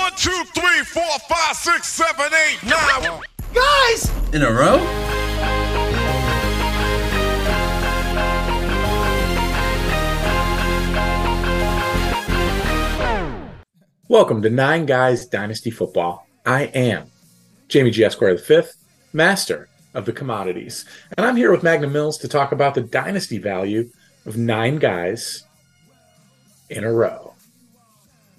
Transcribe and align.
One, 0.00 0.12
two, 0.14 0.44
three, 0.54 0.84
four, 0.84 1.18
five, 1.28 1.56
six, 1.56 1.88
seven, 1.88 2.26
eight, 2.32 2.62
nine. 2.62 3.20
Guys! 3.52 4.10
In 4.32 4.42
a 4.42 4.52
row? 4.52 4.78
Welcome 14.08 14.40
to 14.42 14.50
Nine 14.50 14.86
Guys 14.86 15.26
Dynasty 15.26 15.70
Football. 15.70 16.26
I 16.46 16.64
am 16.66 17.10
Jamie 17.66 17.90
G. 17.90 18.04
Esquire 18.04 18.36
V, 18.36 18.62
master 19.12 19.68
of 19.94 20.04
the 20.04 20.12
commodities. 20.12 20.84
And 21.16 21.26
I'm 21.26 21.36
here 21.36 21.50
with 21.50 21.64
Magnum 21.64 21.92
Mills 21.92 22.18
to 22.18 22.28
talk 22.28 22.52
about 22.52 22.74
the 22.74 22.82
dynasty 22.82 23.38
value 23.38 23.90
of 24.26 24.36
nine 24.36 24.76
guys 24.76 25.44
in 26.70 26.84
a 26.84 26.92
row. 26.92 27.27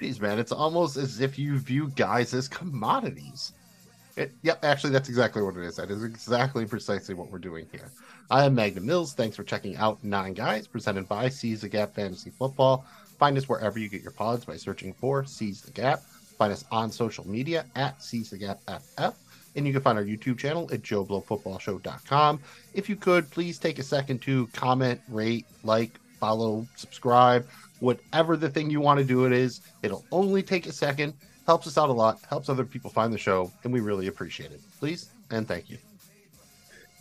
Man, 0.02 0.40
it's 0.40 0.54
almost 0.54 0.96
as 0.96 1.20
if 1.20 1.38
you 1.38 1.58
view 1.58 1.92
guys 1.96 2.34
as 2.34 2.48
commodities. 2.48 3.52
It, 4.16 4.32
yep, 4.44 4.64
actually, 4.64 4.92
that's 4.92 5.10
exactly 5.10 5.42
what 5.42 5.58
it 5.58 5.64
is. 5.64 5.76
That 5.76 5.92
is 5.92 6.06
exactly 6.06 6.66
precisely 6.66 7.16
what 7.16 7.30
we're 7.30 7.38
doing 7.38 7.68
here. 7.70 7.92
I 8.32 8.46
am 8.46 8.56
Magnum 8.56 8.86
Mills. 8.86 9.14
Thanks 9.14 9.36
for 9.36 9.44
checking 9.44 9.76
out 9.76 10.02
Nine 10.02 10.34
Guys, 10.34 10.68
presented 10.68 11.10
by 11.10 11.28
Seize 11.28 11.62
the 11.62 11.70
Gap 11.70 11.96
Fantasy 11.96 12.30
Football. 12.30 12.86
Find 13.18 13.38
us 13.38 13.50
wherever 13.50 13.78
you 13.78 13.90
get 13.90 14.02
your 14.02 14.12
pods 14.12 14.46
by 14.46 14.56
searching 14.56 14.94
for 14.94 15.26
Seize 15.26 15.62
the 15.62 15.72
Gap. 15.72 16.02
Find 16.38 16.54
us 16.54 16.64
on 16.72 16.92
social 16.92 17.28
media 17.28 17.66
at 17.76 18.02
Seize 18.02 18.30
the 18.30 18.38
Gap 18.38 18.62
FF. 18.68 19.18
And 19.58 19.68
you 19.68 19.74
can 19.74 19.82
find 19.82 19.98
our 19.98 20.06
YouTube 20.06 20.38
channel 20.38 20.70
at 20.72 20.82
JoeBlowFootballShow.com. 20.82 22.40
If 22.74 22.88
you 22.88 22.96
could, 22.96 23.30
please 23.32 23.60
take 23.60 23.80
a 23.80 23.84
second 23.84 24.22
to 24.22 24.48
comment, 24.54 25.02
rate, 25.10 25.46
like, 25.64 26.00
follow, 26.20 26.68
subscribe, 26.76 27.48
whatever 27.80 28.38
the 28.38 28.50
thing 28.50 28.70
you 28.70 28.82
want 28.82 29.00
to 29.00 29.06
do 29.06 29.26
it 29.26 29.32
is. 29.32 29.62
It'll 29.84 30.06
only 30.12 30.44
take 30.44 30.68
a 30.68 30.72
second. 30.72 31.14
Helps 31.46 31.66
us 31.66 31.78
out 31.78 31.90
a 31.90 31.94
lot, 31.94 32.20
helps 32.30 32.48
other 32.48 32.66
people 32.66 32.92
find 32.92 33.12
the 33.12 33.18
show, 33.18 33.52
and 33.64 33.74
we 33.74 33.80
really 33.80 34.08
appreciate 34.08 34.52
it. 34.52 34.62
Please 34.80 35.10
and 35.32 35.48
thank 35.48 35.70
you. 35.70 35.78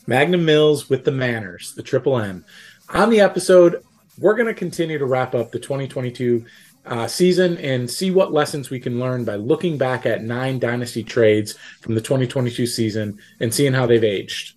Magnum 0.06 0.44
Mills 0.44 0.88
with 0.88 1.04
the 1.04 1.10
manners, 1.10 1.74
the 1.74 1.82
triple 1.82 2.18
M. 2.18 2.44
On 2.88 3.10
the 3.10 3.20
episode, 3.20 3.84
we're 4.18 4.34
going 4.34 4.46
to 4.46 4.54
continue 4.54 4.98
to 4.98 5.04
wrap 5.04 5.34
up 5.34 5.52
the 5.52 5.58
2022 5.58 6.46
uh, 6.86 7.06
season 7.06 7.58
and 7.58 7.90
see 7.90 8.10
what 8.10 8.32
lessons 8.32 8.70
we 8.70 8.80
can 8.80 8.98
learn 8.98 9.24
by 9.24 9.34
looking 9.34 9.76
back 9.76 10.06
at 10.06 10.22
nine 10.22 10.58
dynasty 10.58 11.04
trades 11.04 11.54
from 11.80 11.94
the 11.94 12.00
2022 12.00 12.66
season 12.66 13.18
and 13.40 13.52
seeing 13.52 13.74
how 13.74 13.86
they've 13.86 14.04
aged. 14.04 14.54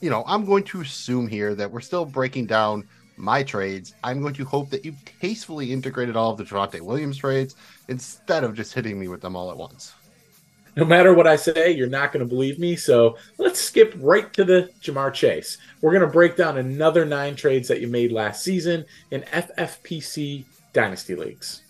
You 0.00 0.10
know, 0.10 0.22
I'm 0.26 0.44
going 0.44 0.64
to 0.64 0.80
assume 0.80 1.26
here 1.26 1.54
that 1.54 1.70
we're 1.70 1.80
still 1.80 2.04
breaking 2.04 2.46
down 2.46 2.88
my 3.22 3.42
trades. 3.42 3.94
I'm 4.02 4.20
going 4.20 4.34
to 4.34 4.44
hope 4.44 4.68
that 4.70 4.84
you've 4.84 5.02
tastefully 5.20 5.72
integrated 5.72 6.16
all 6.16 6.32
of 6.32 6.38
the 6.38 6.44
Javonte 6.44 6.80
Williams 6.80 7.16
trades 7.16 7.54
instead 7.88 8.44
of 8.44 8.54
just 8.54 8.74
hitting 8.74 8.98
me 8.98 9.08
with 9.08 9.22
them 9.22 9.36
all 9.36 9.50
at 9.50 9.56
once. 9.56 9.94
No 10.74 10.84
matter 10.84 11.14
what 11.14 11.26
I 11.26 11.36
say, 11.36 11.70
you're 11.70 11.86
not 11.86 12.12
going 12.12 12.26
to 12.26 12.28
believe 12.28 12.58
me. 12.58 12.76
So 12.76 13.16
let's 13.38 13.60
skip 13.60 13.94
right 13.98 14.32
to 14.32 14.44
the 14.44 14.70
Ja'Marr 14.80 15.12
Chase. 15.12 15.58
We're 15.80 15.92
going 15.92 16.02
to 16.02 16.08
break 16.08 16.36
down 16.36 16.58
another 16.58 17.04
nine 17.04 17.36
trades 17.36 17.68
that 17.68 17.80
you 17.80 17.88
made 17.88 18.10
last 18.10 18.42
season 18.42 18.84
in 19.10 19.20
FFPC 19.22 20.44
Dynasty 20.72 21.14
Leagues. 21.14 21.62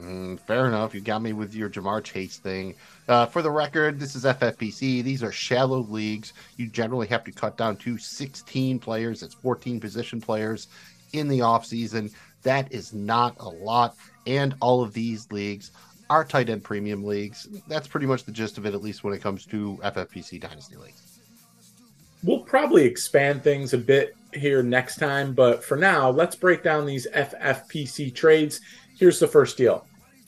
Mm, 0.00 0.40
fair 0.40 0.66
enough. 0.66 0.94
You 0.94 1.00
got 1.00 1.20
me 1.20 1.32
with 1.32 1.54
your 1.54 1.68
Ja'Marr 1.68 2.02
Chase 2.02 2.38
thing. 2.38 2.74
Uh, 3.08 3.26
for 3.26 3.42
the 3.42 3.50
record, 3.50 3.98
this 3.98 4.14
is 4.14 4.24
FFPC. 4.24 5.02
These 5.02 5.22
are 5.22 5.32
shallow 5.32 5.80
leagues. 5.80 6.32
You 6.56 6.68
generally 6.68 7.06
have 7.08 7.24
to 7.24 7.32
cut 7.32 7.56
down 7.56 7.76
to 7.78 7.98
16 7.98 8.78
players. 8.78 9.22
It's 9.22 9.34
14 9.34 9.80
position 9.80 10.20
players 10.20 10.68
in 11.12 11.28
the 11.28 11.40
offseason. 11.40 12.12
That 12.42 12.72
is 12.72 12.92
not 12.92 13.36
a 13.38 13.48
lot. 13.48 13.96
And 14.26 14.54
all 14.60 14.82
of 14.82 14.92
these 14.92 15.30
leagues 15.30 15.72
are 16.08 16.24
tight 16.24 16.48
end 16.48 16.64
premium 16.64 17.04
leagues. 17.04 17.48
That's 17.68 17.86
pretty 17.86 18.06
much 18.06 18.24
the 18.24 18.32
gist 18.32 18.58
of 18.58 18.66
it, 18.66 18.74
at 18.74 18.82
least 18.82 19.04
when 19.04 19.14
it 19.14 19.22
comes 19.22 19.46
to 19.46 19.78
FFPC 19.82 20.40
Dynasty 20.40 20.76
leagues. 20.76 21.20
We'll 22.22 22.40
probably 22.40 22.84
expand 22.84 23.42
things 23.42 23.72
a 23.72 23.78
bit 23.78 24.14
here 24.34 24.62
next 24.62 24.96
time, 24.96 25.32
but 25.32 25.64
for 25.64 25.76
now, 25.76 26.10
let's 26.10 26.36
break 26.36 26.62
down 26.62 26.84
these 26.84 27.06
FFPC 27.14 28.14
trades. 28.14 28.60
Here's 28.98 29.18
the 29.18 29.26
first 29.26 29.56
deal. 29.56 29.86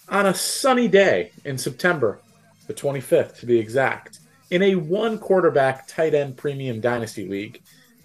On 0.08 0.26
a 0.26 0.34
sunny 0.34 0.88
day 0.88 1.32
in 1.44 1.58
September, 1.58 2.20
the 2.66 2.74
25th 2.74 3.38
to 3.40 3.46
be 3.46 3.58
exact, 3.58 4.20
in 4.50 4.62
a 4.62 4.74
one 4.74 5.18
quarterback 5.18 5.86
tight 5.86 6.14
end 6.14 6.36
premium 6.36 6.80
dynasty 6.80 7.26
league, 7.26 7.60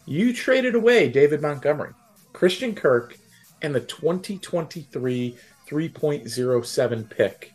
you 0.06 0.34
traded 0.34 0.76
away 0.76 1.10
David 1.10 1.42
Montgomery, 1.42 1.92
Christian 2.38 2.76
Kirk, 2.76 3.18
and 3.64 3.74
the 3.74 3.80
2023 3.80 5.36
3.07 5.68 7.10
pick 7.10 7.52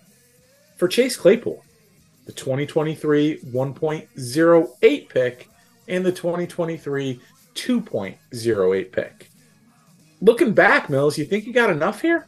for 0.76 0.88
Chase 0.88 1.16
Claypool, 1.16 1.62
the 2.26 2.32
2023 2.32 3.38
1.08 3.42 5.08
pick, 5.08 5.48
and 5.86 6.04
the 6.04 6.10
2023 6.10 7.20
2.08 7.54 8.90
pick. 8.90 9.30
Looking 10.20 10.52
back, 10.52 10.90
Mills, 10.90 11.16
you 11.16 11.26
think 11.26 11.46
you 11.46 11.52
got 11.52 11.70
enough 11.70 12.02
here? 12.02 12.26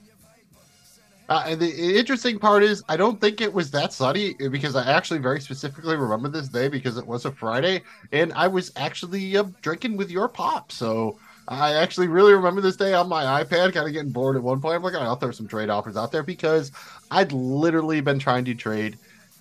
Uh, 1.29 1.47
and 1.49 1.61
the 1.61 1.99
interesting 1.99 2.39
part 2.39 2.63
is, 2.63 2.85
I 2.89 2.97
don't 2.97 3.21
think 3.21 3.41
it 3.41 3.53
was 3.53 3.73
that 3.73 3.93
sunny 3.93 4.35
because 4.35 4.77
I 4.77 4.93
actually 4.93 5.19
very 5.19 5.41
specifically 5.41 5.97
remember 5.97 6.29
this 6.29 6.49
day 6.49 6.69
because 6.69 6.99
it 6.99 7.07
was 7.07 7.25
a 7.25 7.33
Friday 7.33 7.83
and 8.13 8.33
I 8.35 8.47
was 8.47 8.71
actually 8.77 9.37
uh, 9.37 9.45
drinking 9.61 9.97
with 9.97 10.09
your 10.09 10.29
pop. 10.29 10.71
So 10.71 11.19
I 11.47 11.75
actually 11.75 12.09
really 12.09 12.33
remember 12.33 12.61
this 12.61 12.77
day 12.77 12.95
on 12.95 13.09
my 13.09 13.45
iPad, 13.45 13.75
kind 13.75 13.87
of 13.87 13.93
getting 13.93 14.13
bored 14.13 14.37
at 14.37 14.43
one 14.43 14.61
point. 14.61 14.77
I'm 14.77 14.83
like, 14.83 14.95
I'll 14.95 15.17
throw 15.17 15.31
some 15.31 15.47
trade 15.47 15.69
offers 15.69 15.97
out 15.97 16.11
there 16.11 16.23
because 16.23 16.73
I'd 17.11 17.33
literally 17.33 18.01
been 18.01 18.19
trying 18.19 18.45
to 18.47 18.55
trade 18.55 18.99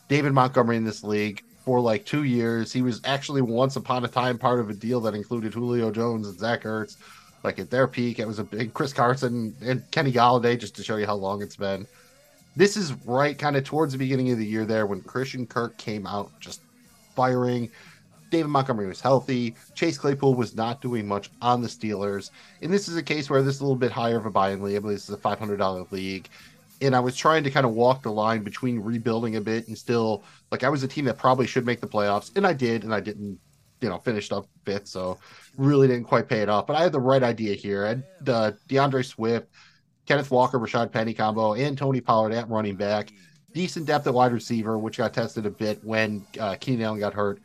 David 0.09 0.33
Montgomery 0.33 0.77
in 0.77 0.83
this 0.83 1.03
league 1.03 1.43
for 1.63 1.79
like 1.79 2.05
two 2.05 2.23
years. 2.23 2.73
He 2.73 2.81
was 2.81 2.99
actually 3.05 3.41
once 3.41 3.77
upon 3.77 4.03
a 4.03 4.09
time 4.09 4.37
part 4.37 4.59
of 4.59 4.69
a 4.69 4.73
deal 4.73 4.99
that 5.01 5.15
included 5.15 5.53
Julio 5.53 5.91
Jones 5.91 6.27
and 6.27 6.37
Zach 6.37 6.63
Ertz. 6.63 6.97
Like 7.43 7.59
at 7.59 7.69
their 7.69 7.87
peak, 7.87 8.19
it 8.19 8.27
was 8.27 8.39
a 8.39 8.43
big 8.43 8.73
Chris 8.73 8.93
Carson 8.93 9.55
and 9.61 9.89
Kenny 9.91 10.11
Golladay, 10.11 10.59
just 10.59 10.75
to 10.77 10.83
show 10.83 10.97
you 10.97 11.05
how 11.05 11.15
long 11.15 11.41
it's 11.41 11.57
been. 11.57 11.85
This 12.55 12.77
is 12.77 12.93
right 13.05 13.37
kind 13.37 13.55
of 13.55 13.63
towards 13.63 13.93
the 13.93 13.97
beginning 13.97 14.31
of 14.31 14.37
the 14.37 14.45
year 14.45 14.65
there 14.65 14.85
when 14.85 15.01
Christian 15.01 15.45
Kirk 15.45 15.77
came 15.77 16.05
out 16.05 16.31
just 16.39 16.61
firing. 17.15 17.69
David 18.33 18.49
Montgomery 18.49 18.87
was 18.87 18.99
healthy. 18.99 19.55
Chase 19.75 19.95
Claypool 19.95 20.33
was 20.33 20.55
not 20.55 20.81
doing 20.81 21.07
much 21.07 21.29
on 21.39 21.61
the 21.61 21.67
Steelers. 21.67 22.31
And 22.63 22.73
this 22.73 22.87
is 22.87 22.97
a 22.97 23.03
case 23.03 23.29
where 23.29 23.43
this 23.43 23.55
is 23.55 23.61
a 23.61 23.63
little 23.63 23.77
bit 23.77 23.91
higher 23.91 24.17
of 24.17 24.25
a 24.25 24.31
buy 24.31 24.49
in 24.49 24.63
league. 24.63 24.75
I 24.75 24.79
believe 24.79 24.97
this 24.97 25.07
is 25.07 25.13
a 25.13 25.19
$500 25.19 25.91
league. 25.91 26.27
And 26.81 26.95
I 26.95 26.99
was 26.99 27.15
trying 27.15 27.43
to 27.43 27.51
kind 27.51 27.63
of 27.63 27.73
walk 27.73 28.01
the 28.01 28.11
line 28.11 28.43
between 28.43 28.79
rebuilding 28.79 29.35
a 29.35 29.41
bit 29.41 29.67
and 29.67 29.77
still, 29.77 30.23
like, 30.51 30.63
I 30.63 30.69
was 30.69 30.81
a 30.81 30.87
team 30.87 31.05
that 31.05 31.19
probably 31.19 31.45
should 31.45 31.63
make 31.63 31.79
the 31.79 31.87
playoffs. 31.87 32.35
And 32.35 32.47
I 32.47 32.53
did. 32.53 32.83
And 32.83 32.91
I 32.91 33.01
didn't, 33.01 33.39
you 33.81 33.89
know, 33.89 33.99
finished 33.99 34.33
up 34.33 34.47
fifth. 34.65 34.87
So 34.87 35.19
really 35.55 35.87
didn't 35.87 36.05
quite 36.05 36.27
pay 36.27 36.41
it 36.41 36.49
off. 36.49 36.65
But 36.65 36.75
I 36.75 36.81
had 36.81 36.91
the 36.91 36.99
right 36.99 37.21
idea 37.21 37.53
here. 37.53 37.85
I 37.85 37.89
had 37.89 38.03
uh, 38.29 38.51
D'Andre 38.67 39.03
Swift, 39.03 39.47
Kenneth 40.07 40.31
Walker, 40.31 40.57
Rashaad 40.57 40.91
Penny 40.91 41.13
combo, 41.13 41.53
and 41.53 41.77
Tony 41.77 42.01
Pollard 42.01 42.33
at 42.33 42.49
running 42.49 42.77
back. 42.77 43.13
Decent 43.53 43.85
depth 43.85 44.07
at 44.07 44.13
wide 44.15 44.33
receiver, 44.33 44.79
which 44.79 44.97
got 44.97 45.13
tested 45.13 45.45
a 45.45 45.51
bit 45.51 45.83
when 45.83 46.25
uh, 46.39 46.55
Keenan 46.59 46.85
Allen 46.85 46.99
got 46.99 47.13
hurt. 47.13 47.39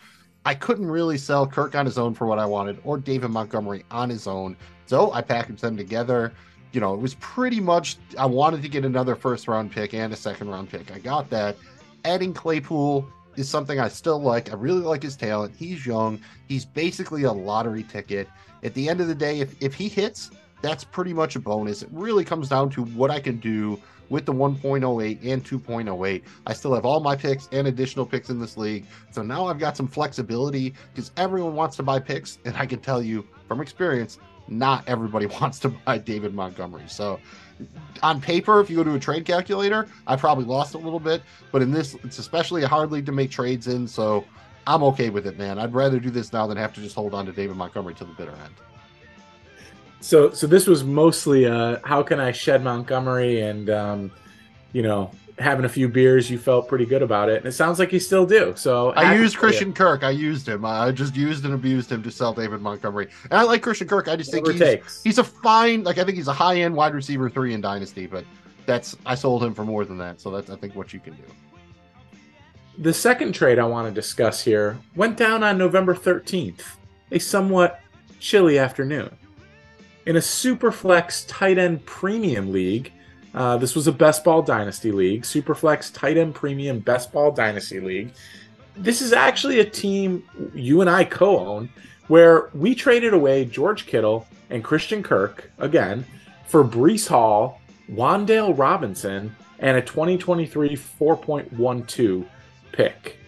I 0.49 0.55
couldn't 0.55 0.91
really 0.91 1.19
sell 1.19 1.47
Kirk 1.47 1.75
on 1.75 1.85
his 1.85 1.99
own 1.99 2.15
for 2.15 2.27
what 2.27 2.39
I 2.39 2.47
wanted, 2.47 2.81
or 2.83 2.97
David 2.97 3.29
Montgomery 3.29 3.85
on 3.91 4.09
his 4.09 4.27
own. 4.27 4.57
So 4.87 5.13
I 5.13 5.21
packaged 5.21 5.61
them 5.61 5.77
together. 5.77 6.33
You 6.73 6.81
know, 6.81 6.95
it 6.95 7.01
was 7.01 7.17
pretty 7.17 7.61
much 7.61 7.99
I 8.17 8.25
wanted 8.25 8.63
to 8.63 8.69
get 8.71 8.83
another 8.87 9.15
first 9.15 9.47
round 9.47 9.71
pick 9.71 9.93
and 9.93 10.11
a 10.11 10.17
second 10.17 10.49
round 10.49 10.71
pick. 10.71 10.91
I 10.91 11.01
got 11.01 11.29
that. 11.29 11.59
Adding 12.07 12.33
Claypool 12.33 13.07
is 13.37 13.47
something 13.47 13.79
I 13.79 13.89
still 13.89 14.23
like. 14.23 14.51
I 14.51 14.55
really 14.55 14.81
like 14.81 15.03
his 15.03 15.17
talent. 15.17 15.55
He's 15.55 15.85
young. 15.85 16.19
He's 16.47 16.65
basically 16.65 17.25
a 17.25 17.33
lottery 17.33 17.83
ticket. 17.83 18.27
At 18.63 18.73
the 18.73 18.89
end 18.89 19.03
of 19.03 19.09
the 19.09 19.15
day, 19.15 19.41
if, 19.41 19.55
if 19.63 19.75
he 19.75 19.87
hits, 19.87 20.31
that's 20.63 20.83
pretty 20.83 21.13
much 21.13 21.37
a 21.37 21.41
bonus. 21.41 21.83
It 21.83 21.91
really 21.93 22.25
comes 22.25 22.49
down 22.49 22.71
to 22.71 22.87
what 22.87 23.11
I 23.11 23.21
can 23.21 23.39
do 23.39 23.79
with 24.11 24.27
the 24.27 24.33
1.08 24.33 25.19
and 25.25 25.45
2.08. 25.45 26.23
I 26.47 26.53
still 26.53 26.75
have 26.75 26.85
all 26.85 27.01
my 27.01 27.17
picks 27.17 27.49
and 27.53 27.67
additional 27.67 28.07
picks 28.07 28.31
in 28.31 28.41
this 28.41 28.57
league. 28.57 28.87
So 29.11 29.23
now 29.23 29.47
I've 29.47 29.59
got 29.59 29.77
some 29.77 29.87
flexibility 29.87 30.75
because 30.95 31.13
everyone 31.17 31.55
wants 31.55 31.77
to 31.77 31.83
buy 31.83 32.01
picks. 32.01 32.39
And 32.45 32.57
I 32.57 32.67
can 32.67 32.81
tell 32.81 33.03
you 33.03 33.27
from 33.47 33.61
experience, 33.61 34.19
not 34.49 34.85
everybody 34.87 35.27
wants 35.41 35.59
to 35.61 35.69
buy 35.69 35.99
David 35.99 36.35
Montgomery. 36.35 36.85
So 36.87 37.21
on 38.03 38.21
paper, 38.21 38.61
if 38.61 38.71
you 38.71 38.77
go 38.77 38.85
to 38.85 38.95
a 38.95 39.01
trade 39.01 39.25
calculator, 39.25 39.89
I 40.07 40.17
probably 40.17 40.45
lost 40.45 40.75
a 40.75 40.79
little 40.79 41.01
bit. 41.01 41.23
But 41.53 41.63
in 41.63 41.71
this, 41.71 41.95
it's 42.05 42.19
especially 42.19 42.63
a 42.63 42.69
hard 42.69 42.91
league 42.91 43.07
to 43.07 43.13
make 43.13 43.31
trades 43.31 43.67
in. 43.67 43.87
So 43.87 44.25
I'm 44.67 44.83
okay 44.85 45.11
with 45.11 45.27
it, 45.27 45.39
man. 45.39 45.59
I'd 45.59 45.75
rather 45.75 45.99
do 45.99 46.11
this 46.11 46.33
now 46.33 46.47
than 46.47 46.57
have 46.57 46.73
to 46.75 46.81
just 46.81 46.95
hold 46.95 47.15
on 47.15 47.27
to 47.27 47.33
David 47.33 47.57
Montgomery 47.57 47.95
to 47.95 48.05
the 48.05 48.13
bitter 48.13 48.33
end. 48.33 48.55
So, 50.01 50.31
so 50.31 50.47
this 50.47 50.67
was 50.67 50.85
mostly 50.85 51.47
uh, 51.47 51.79
how 51.85 52.03
can 52.03 52.21
I 52.21 52.33
shed 52.33 52.63
Montgomery 52.63 53.41
and 53.41 53.69
um, 53.71 54.13
you 54.73 54.83
know 54.83 55.11
having 55.39 55.65
a 55.65 55.69
few 55.69 55.89
beers. 55.89 56.31
You 56.31 56.39
felt 56.39 56.69
pretty 56.69 56.87
good 56.87 57.03
about 57.03 57.29
it, 57.29 57.39
and 57.39 57.47
it 57.47 57.53
sounds 57.53 57.79
like 57.79 57.93
you 57.93 58.01
still 58.01 58.27
do. 58.27 58.55
So 58.57 58.91
I 58.91 59.15
used 59.15 59.37
Christian 59.37 59.73
Kirk. 59.73 60.03
I 60.03 60.11
used 60.11 60.49
him. 60.49 60.65
I 60.65 60.91
just 60.93 61.17
used 61.17 61.45
and 61.45 61.55
abused 61.55 61.91
him 61.91 62.03
to 62.03 62.11
sell 62.11 62.33
David 62.33 62.61
Montgomery. 62.61 63.09
And 63.25 63.35
I 63.35 63.43
like 63.43 63.63
Christian 63.63 63.89
Kirk. 63.89 64.09
I 64.09 64.17
just 64.17 64.31
think 64.31 64.49
he's, 64.49 65.03
he's 65.03 65.19
a 65.19 65.25
fine. 65.25 65.85
Like 65.85 65.99
I 65.99 66.05
think 66.05 66.17
he's 66.17 66.29
a 66.29 66.33
high 66.33 66.61
end 66.61 66.75
wide 66.75 66.95
receiver 66.95 67.31
three 67.31 67.55
in 67.55 67.61
Dynasty, 67.61 68.07
but 68.07 68.25
that's 68.67 68.97
I 69.07 69.15
sold 69.15 69.43
him 69.43 69.55
for 69.55 69.65
more 69.65 69.85
than 69.85 69.99
that. 69.99 70.21
So 70.21 70.31
that's 70.31 70.51
I 70.51 70.57
think 70.57 70.75
what 70.75 70.93
you 70.93 71.01
can 71.01 71.15
do. 71.15 71.25
The 72.79 72.95
second 72.95 73.33
trade 73.33 73.59
I 73.59 73.65
want 73.65 73.89
to 73.89 73.95
discuss 73.95 74.43
here 74.43 74.79
went 74.95 75.17
down 75.17 75.43
on 75.43 75.59
November 75.59 75.97
13th, 75.97 76.63
a 77.11 77.19
somewhat 77.19 77.81
chilly 78.21 78.59
afternoon. 78.59 79.11
In 80.09 80.17
a 80.17 80.21
Superflex 80.21 81.27
tight 81.29 81.59
end 81.59 81.85
premium 81.85 82.51
league, 82.51 82.93
uh, 83.35 83.59
this 83.59 83.75
was 83.75 83.89
a 83.89 83.93
Best 83.93 84.25
Ball 84.25 84.41
Dynasty 84.41 84.91
League, 84.91 85.21
Superflex 85.21 85.93
tight 85.93 86.17
end 86.17 86.35
premium 86.35 86.79
Best 86.79 87.13
Ball 87.13 87.31
Dynasty 87.31 87.79
League. 87.79 88.13
This 88.75 89.03
is 89.03 89.13
actually 89.13 89.61
a 89.61 89.67
team 89.67 90.25
you 90.55 90.81
and 90.81 90.89
I 90.89 91.05
co 91.05 91.39
own 91.39 91.69
where 92.07 92.49
we 92.55 92.75
traded 92.75 93.13
away 93.13 93.45
George 93.45 93.85
Kittle 93.85 94.27
and 94.49 94.65
Christian 94.65 95.03
Kirk 95.03 95.51
again 95.59 96.07
for 96.47 96.65
Breece 96.65 97.07
Hall, 97.07 97.61
Wan'Dale 97.93 98.57
Robinson, 98.57 99.37
and 99.59 99.77
a 99.77 99.83
2023 99.83 100.71
4.12 100.75 102.27
pick. 102.73 103.19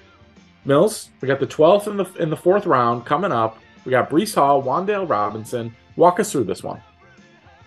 Mills, 0.65 1.11
we 1.21 1.29
got 1.29 1.41
the 1.41 1.47
12th 1.47 1.89
in 1.89 1.99
the 1.99 2.07
in 2.15 2.31
the 2.31 2.39
fourth 2.39 2.65
round 2.65 3.05
coming 3.05 3.33
up. 3.33 3.59
We 3.85 3.91
got 3.91 4.09
Breece 4.09 4.35
Hall, 4.35 4.63
Wan'Dale 4.63 5.07
Robinson. 5.07 5.77
Walk 5.97 6.21
us 6.21 6.33
through 6.33 6.45
this 6.45 6.63
one. 6.63 6.81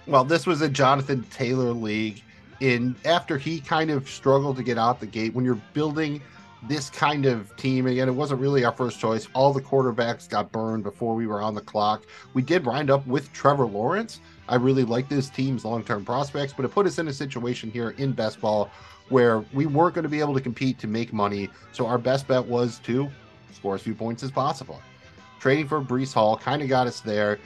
Well, 0.07 0.23
this 0.23 0.45
was 0.45 0.61
a 0.61 0.69
Jonathan 0.69 1.23
Taylor 1.31 1.71
league. 1.71 2.21
In 2.59 2.95
after 3.03 3.37
he 3.37 3.59
kind 3.59 3.89
of 3.89 4.07
struggled 4.07 4.57
to 4.57 4.63
get 4.63 4.77
out 4.77 4.99
the 4.99 5.05
gate, 5.05 5.33
when 5.33 5.43
you're 5.43 5.61
building 5.73 6.21
this 6.67 6.89
kind 6.89 7.25
of 7.25 7.53
team, 7.57 7.87
again, 7.87 8.07
it 8.07 8.13
wasn't 8.13 8.39
really 8.39 8.63
our 8.63 8.71
first 8.71 8.99
choice. 8.99 9.27
All 9.33 9.51
the 9.51 9.61
quarterbacks 9.61 10.29
got 10.29 10.51
burned 10.51 10.83
before 10.83 11.13
we 11.15 11.27
were 11.27 11.41
on 11.41 11.55
the 11.55 11.61
clock. 11.61 12.05
We 12.33 12.41
did 12.41 12.65
wind 12.65 12.89
up 12.89 13.05
with 13.05 13.33
Trevor 13.33 13.65
Lawrence. 13.65 14.21
I 14.47 14.55
really 14.55 14.83
like 14.83 15.09
this 15.09 15.29
team's 15.29 15.65
long 15.65 15.83
term 15.83 16.05
prospects, 16.05 16.53
but 16.53 16.63
it 16.63 16.69
put 16.69 16.85
us 16.85 16.99
in 16.99 17.07
a 17.07 17.13
situation 17.13 17.69
here 17.71 17.91
in 17.91 18.13
best 18.13 18.39
ball 18.39 18.69
where 19.09 19.43
we 19.53 19.65
weren't 19.65 19.95
going 19.95 20.03
to 20.03 20.09
be 20.09 20.21
able 20.21 20.33
to 20.33 20.41
compete 20.41 20.79
to 20.79 20.87
make 20.87 21.11
money. 21.11 21.49
So 21.73 21.85
our 21.85 21.97
best 21.97 22.27
bet 22.27 22.45
was 22.45 22.79
to 22.79 23.09
score 23.51 23.75
as 23.75 23.81
few 23.81 23.95
points 23.95 24.23
as 24.23 24.31
possible. 24.31 24.81
Trading 25.39 25.67
for 25.67 25.81
Breece 25.81 26.13
Hall 26.13 26.37
kind 26.37 26.61
of 26.61 26.69
got 26.69 26.87
us 26.87 27.01
there. 27.01 27.39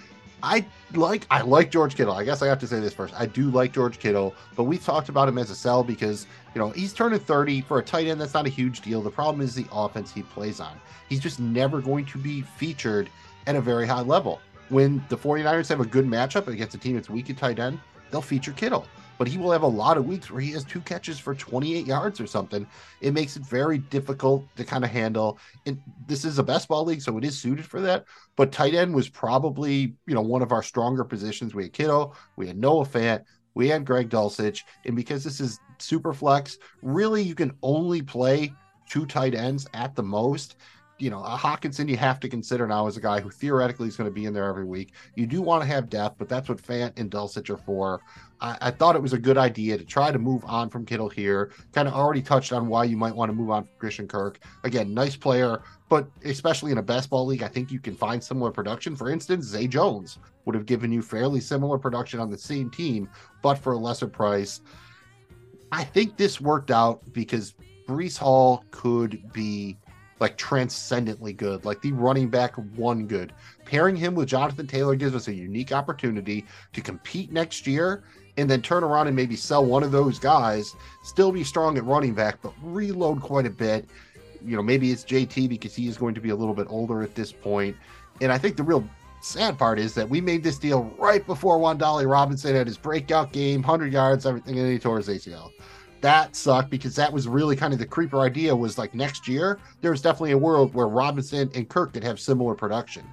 I 0.44 0.66
like 0.94 1.25
I 1.31 1.42
like 1.42 1.72
George 1.72 1.95
Kittle. 1.95 2.13
I 2.13 2.24
guess 2.24 2.42
I 2.42 2.48
have 2.48 2.60
to 2.60 2.68
say 2.68 2.80
this 2.80 2.94
first. 2.94 3.13
I 3.18 3.25
do 3.25 3.50
like 3.50 3.74
George 3.74 4.00
Kittle, 4.00 4.36
but 4.56 4.66
we 4.66 4.78
talked 4.78 5.10
about 5.10 5.28
him 5.28 5.38
as 5.38 5.50
a 5.50 5.56
sell 5.56 5.84
because 5.84 6.28
you 6.54 6.62
know 6.62 6.69
he's 6.69 6.94
turning 6.94 7.19
30 7.19 7.62
for 7.62 7.80
a 7.80 7.84
tight 7.84 8.07
end. 8.07 8.22
That's 8.22 8.34
not 8.34 8.45
a 8.45 8.50
huge 8.50 8.81
deal. 8.81 9.01
The 9.01 9.10
problem 9.10 9.42
is 9.42 9.56
the 9.56 9.66
offense 9.72 10.12
he 10.12 10.22
plays 10.24 10.60
on. 10.60 10.80
He's 11.10 11.19
just 11.19 11.39
never 11.39 11.81
going 11.81 12.06
to 12.06 12.18
be 12.18 12.42
featured 12.42 13.10
at 13.48 13.56
a 13.56 13.62
very 13.62 13.88
high 13.88 14.01
level. 14.01 14.39
When 14.69 15.04
the 15.10 15.18
49ers 15.18 15.69
have 15.69 15.80
a 15.80 15.86
good 15.86 16.06
matchup 16.06 16.48
against 16.48 16.75
a 16.75 16.78
team 16.78 16.95
that's 16.95 17.10
weak 17.10 17.30
at 17.30 17.38
tight 17.38 17.57
end, 17.57 17.80
they'll 18.12 18.22
feature 18.22 18.51
Kittle 18.51 18.86
but 19.17 19.27
he 19.27 19.37
will 19.37 19.51
have 19.51 19.63
a 19.63 19.67
lot 19.67 19.97
of 19.97 20.05
weeks 20.05 20.29
where 20.29 20.41
he 20.41 20.51
has 20.51 20.63
two 20.63 20.81
catches 20.81 21.19
for 21.19 21.35
28 21.35 21.85
yards 21.85 22.19
or 22.19 22.27
something. 22.27 22.67
It 23.01 23.13
makes 23.13 23.35
it 23.35 23.43
very 23.43 23.77
difficult 23.77 24.45
to 24.55 24.63
kind 24.63 24.83
of 24.83 24.89
handle. 24.89 25.39
And 25.65 25.81
this 26.07 26.25
is 26.25 26.39
a 26.39 26.43
best 26.43 26.67
ball 26.67 26.85
league, 26.85 27.01
so 27.01 27.17
it 27.17 27.23
is 27.23 27.37
suited 27.37 27.65
for 27.65 27.81
that. 27.81 28.05
But 28.35 28.51
tight 28.51 28.73
end 28.73 28.93
was 28.93 29.09
probably, 29.09 29.95
you 30.05 30.15
know, 30.15 30.21
one 30.21 30.41
of 30.41 30.51
our 30.51 30.63
stronger 30.63 31.03
positions. 31.03 31.55
We 31.55 31.63
had 31.63 31.73
Kittle, 31.73 32.15
we 32.35 32.47
had 32.47 32.57
Noah 32.57 32.85
Fant, 32.85 33.23
we 33.53 33.67
had 33.67 33.85
Greg 33.85 34.09
Dulcich. 34.09 34.63
And 34.85 34.95
because 34.95 35.23
this 35.23 35.39
is 35.39 35.59
super 35.79 36.13
flex, 36.13 36.57
really 36.81 37.23
you 37.23 37.35
can 37.35 37.53
only 37.63 38.01
play 38.01 38.53
two 38.89 39.05
tight 39.05 39.35
ends 39.35 39.67
at 39.73 39.95
the 39.95 40.03
most 40.03 40.55
you 40.99 41.09
know, 41.09 41.19
Hockenson 41.21 41.89
you 41.89 41.97
have 41.97 42.19
to 42.21 42.29
consider 42.29 42.67
now 42.67 42.88
as 42.88 42.97
a 42.97 43.01
guy 43.01 43.19
who 43.19 43.29
theoretically 43.29 43.88
is 43.88 43.95
going 43.95 44.09
to 44.09 44.13
be 44.13 44.25
in 44.25 44.33
there 44.33 44.45
every 44.45 44.65
week. 44.65 44.94
You 45.15 45.27
do 45.27 45.41
want 45.41 45.61
to 45.61 45.67
have 45.67 45.89
depth, 45.89 46.17
but 46.17 46.27
that's 46.27 46.49
what 46.49 46.57
Fant 46.61 46.97
and 46.97 47.11
Dulcich 47.11 47.49
are 47.49 47.57
for. 47.57 48.01
I, 48.41 48.57
I, 48.61 48.71
thought 48.71 48.95
it 48.95 49.01
was 49.01 49.13
a 49.13 49.17
good 49.17 49.38
idea 49.38 49.77
to 49.77 49.83
try 49.83 50.11
to 50.11 50.19
move 50.19 50.44
on 50.45 50.69
from 50.69 50.85
Kittle 50.85 51.09
here. 51.09 51.51
Kind 51.71 51.88
of 51.88 51.94
already 51.94 52.21
touched 52.21 52.51
on 52.51 52.67
why 52.67 52.83
you 52.83 52.97
might 52.97 53.15
want 53.15 53.29
to 53.29 53.33
move 53.33 53.49
on 53.49 53.63
from 53.63 53.73
Christian 53.79 54.07
Kirk. 54.07 54.39
Again, 54.63 54.94
nice 54.94 55.15
player, 55.15 55.61
but 55.89 56.07
especially 56.23 56.71
in 56.71 56.77
a 56.77 56.83
best 56.83 57.09
ball 57.09 57.25
league, 57.25 57.43
I 57.43 57.47
think 57.47 57.71
you 57.71 57.79
can 57.79 57.95
find 57.95 58.23
similar 58.23 58.51
production. 58.51 58.95
For 58.95 59.09
instance, 59.09 59.45
Zay 59.45 59.67
Jones 59.67 60.19
would 60.45 60.55
have 60.55 60.65
given 60.65 60.91
you 60.91 61.01
fairly 61.01 61.39
similar 61.39 61.77
production 61.77 62.19
on 62.19 62.29
the 62.29 62.38
same 62.38 62.69
team, 62.69 63.09
but 63.41 63.55
for 63.55 63.73
a 63.73 63.77
lesser 63.77 64.07
price. 64.07 64.61
I 65.71 65.83
think 65.83 66.17
this 66.17 66.39
worked 66.39 66.71
out 66.71 67.01
because 67.13 67.53
Breece 67.88 68.17
Hall 68.17 68.63
could 68.71 69.31
be 69.33 69.77
like 70.19 70.37
transcendently 70.37 71.33
good, 71.33 71.65
like 71.65 71.81
the 71.81 71.91
running 71.91 72.29
back 72.29 72.55
one 72.75 73.05
good. 73.05 73.33
Pairing 73.65 73.95
him 73.95 74.15
with 74.15 74.27
Jonathan 74.27 74.67
Taylor 74.67 74.95
gives 74.95 75.15
us 75.15 75.27
a 75.27 75.33
unique 75.33 75.71
opportunity 75.71 76.45
to 76.73 76.81
compete 76.81 77.31
next 77.31 77.67
year 77.67 78.03
and 78.37 78.49
then 78.49 78.61
turn 78.61 78.83
around 78.83 79.07
and 79.07 79.15
maybe 79.15 79.35
sell 79.35 79.65
one 79.65 79.83
of 79.83 79.91
those 79.91 80.19
guys, 80.19 80.75
still 81.03 81.31
be 81.31 81.43
strong 81.43 81.77
at 81.77 81.83
running 81.83 82.13
back, 82.13 82.41
but 82.41 82.53
reload 82.61 83.21
quite 83.21 83.45
a 83.45 83.49
bit. 83.49 83.87
You 84.45 84.55
know, 84.55 84.63
maybe 84.63 84.91
it's 84.91 85.03
JT 85.03 85.49
because 85.49 85.75
he 85.75 85.87
is 85.87 85.97
going 85.97 86.13
to 86.15 86.21
be 86.21 86.29
a 86.29 86.35
little 86.35 86.53
bit 86.53 86.67
older 86.69 87.01
at 87.01 87.15
this 87.15 87.31
point. 87.31 87.75
And 88.21 88.31
I 88.31 88.37
think 88.37 88.55
the 88.55 88.63
real 88.63 88.87
sad 89.21 89.57
part 89.57 89.79
is 89.79 89.93
that 89.95 90.07
we 90.07 90.21
made 90.21 90.43
this 90.43 90.59
deal 90.59 90.83
right 90.97 91.25
before 91.25 91.57
Wan'Dale 91.57 92.09
Robinson 92.09 92.55
had 92.55 92.67
his 92.67 92.77
breakout 92.77 93.31
game, 93.33 93.61
100 93.61 93.91
yards, 93.91 94.25
everything, 94.25 94.59
and 94.59 94.71
he 94.71 94.77
tore 94.77 94.97
his 94.97 95.07
ACL 95.07 95.51
that 96.01 96.35
sucked 96.35 96.69
because 96.69 96.95
that 96.95 97.11
was 97.11 97.27
really 97.27 97.55
kind 97.55 97.73
of 97.73 97.79
the 97.79 97.85
creeper 97.85 98.19
idea 98.21 98.55
was 98.55 98.77
like 98.77 98.94
next 98.94 99.27
year 99.27 99.59
there 99.81 99.91
was 99.91 100.01
definitely 100.01 100.31
a 100.31 100.38
world 100.38 100.73
where 100.73 100.88
Robinson 100.88 101.49
and 101.55 101.67
Kirk 101.69 101.94
could 101.94 102.03
have 102.03 102.19
similar 102.19 102.55
production. 102.55 103.03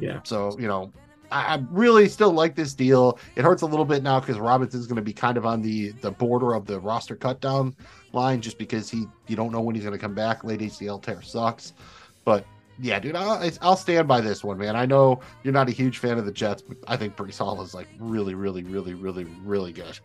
Yeah. 0.00 0.20
So, 0.24 0.56
you 0.58 0.68
know, 0.68 0.92
I, 1.30 1.54
I 1.54 1.64
really 1.70 2.08
still 2.08 2.32
like 2.32 2.54
this 2.54 2.74
deal. 2.74 3.18
It 3.36 3.42
hurts 3.42 3.62
a 3.62 3.66
little 3.66 3.84
bit 3.84 4.02
now 4.02 4.20
because 4.20 4.38
Robinson's 4.38 4.86
going 4.86 4.96
to 4.96 5.02
be 5.02 5.12
kind 5.12 5.36
of 5.36 5.46
on 5.46 5.62
the 5.62 5.90
the 6.00 6.10
border 6.10 6.54
of 6.54 6.66
the 6.66 6.80
roster 6.80 7.16
cut 7.16 7.40
down 7.40 7.74
line 8.12 8.40
just 8.40 8.58
because 8.58 8.90
he 8.90 9.06
you 9.26 9.36
don't 9.36 9.52
know 9.52 9.60
when 9.60 9.74
he's 9.74 9.84
going 9.84 9.96
to 9.96 9.98
come 9.98 10.14
back. 10.14 10.44
Late 10.44 10.60
ACL 10.60 11.02
tear 11.02 11.22
sucks. 11.22 11.74
But 12.24 12.44
yeah, 12.80 13.00
dude, 13.00 13.16
I'll, 13.16 13.50
I'll 13.60 13.76
stand 13.76 14.06
by 14.06 14.20
this 14.20 14.44
one, 14.44 14.58
man. 14.58 14.76
I 14.76 14.86
know 14.86 15.20
you're 15.42 15.52
not 15.52 15.68
a 15.68 15.72
huge 15.72 15.98
fan 15.98 16.18
of 16.18 16.26
the 16.26 16.32
Jets, 16.32 16.62
but 16.62 16.76
I 16.86 16.96
think 16.96 17.16
Breece 17.16 17.38
Hall 17.38 17.60
is 17.62 17.74
like 17.74 17.88
really, 17.98 18.34
really, 18.34 18.62
really, 18.62 18.94
really, 18.94 19.24
really 19.42 19.72
good. 19.72 19.98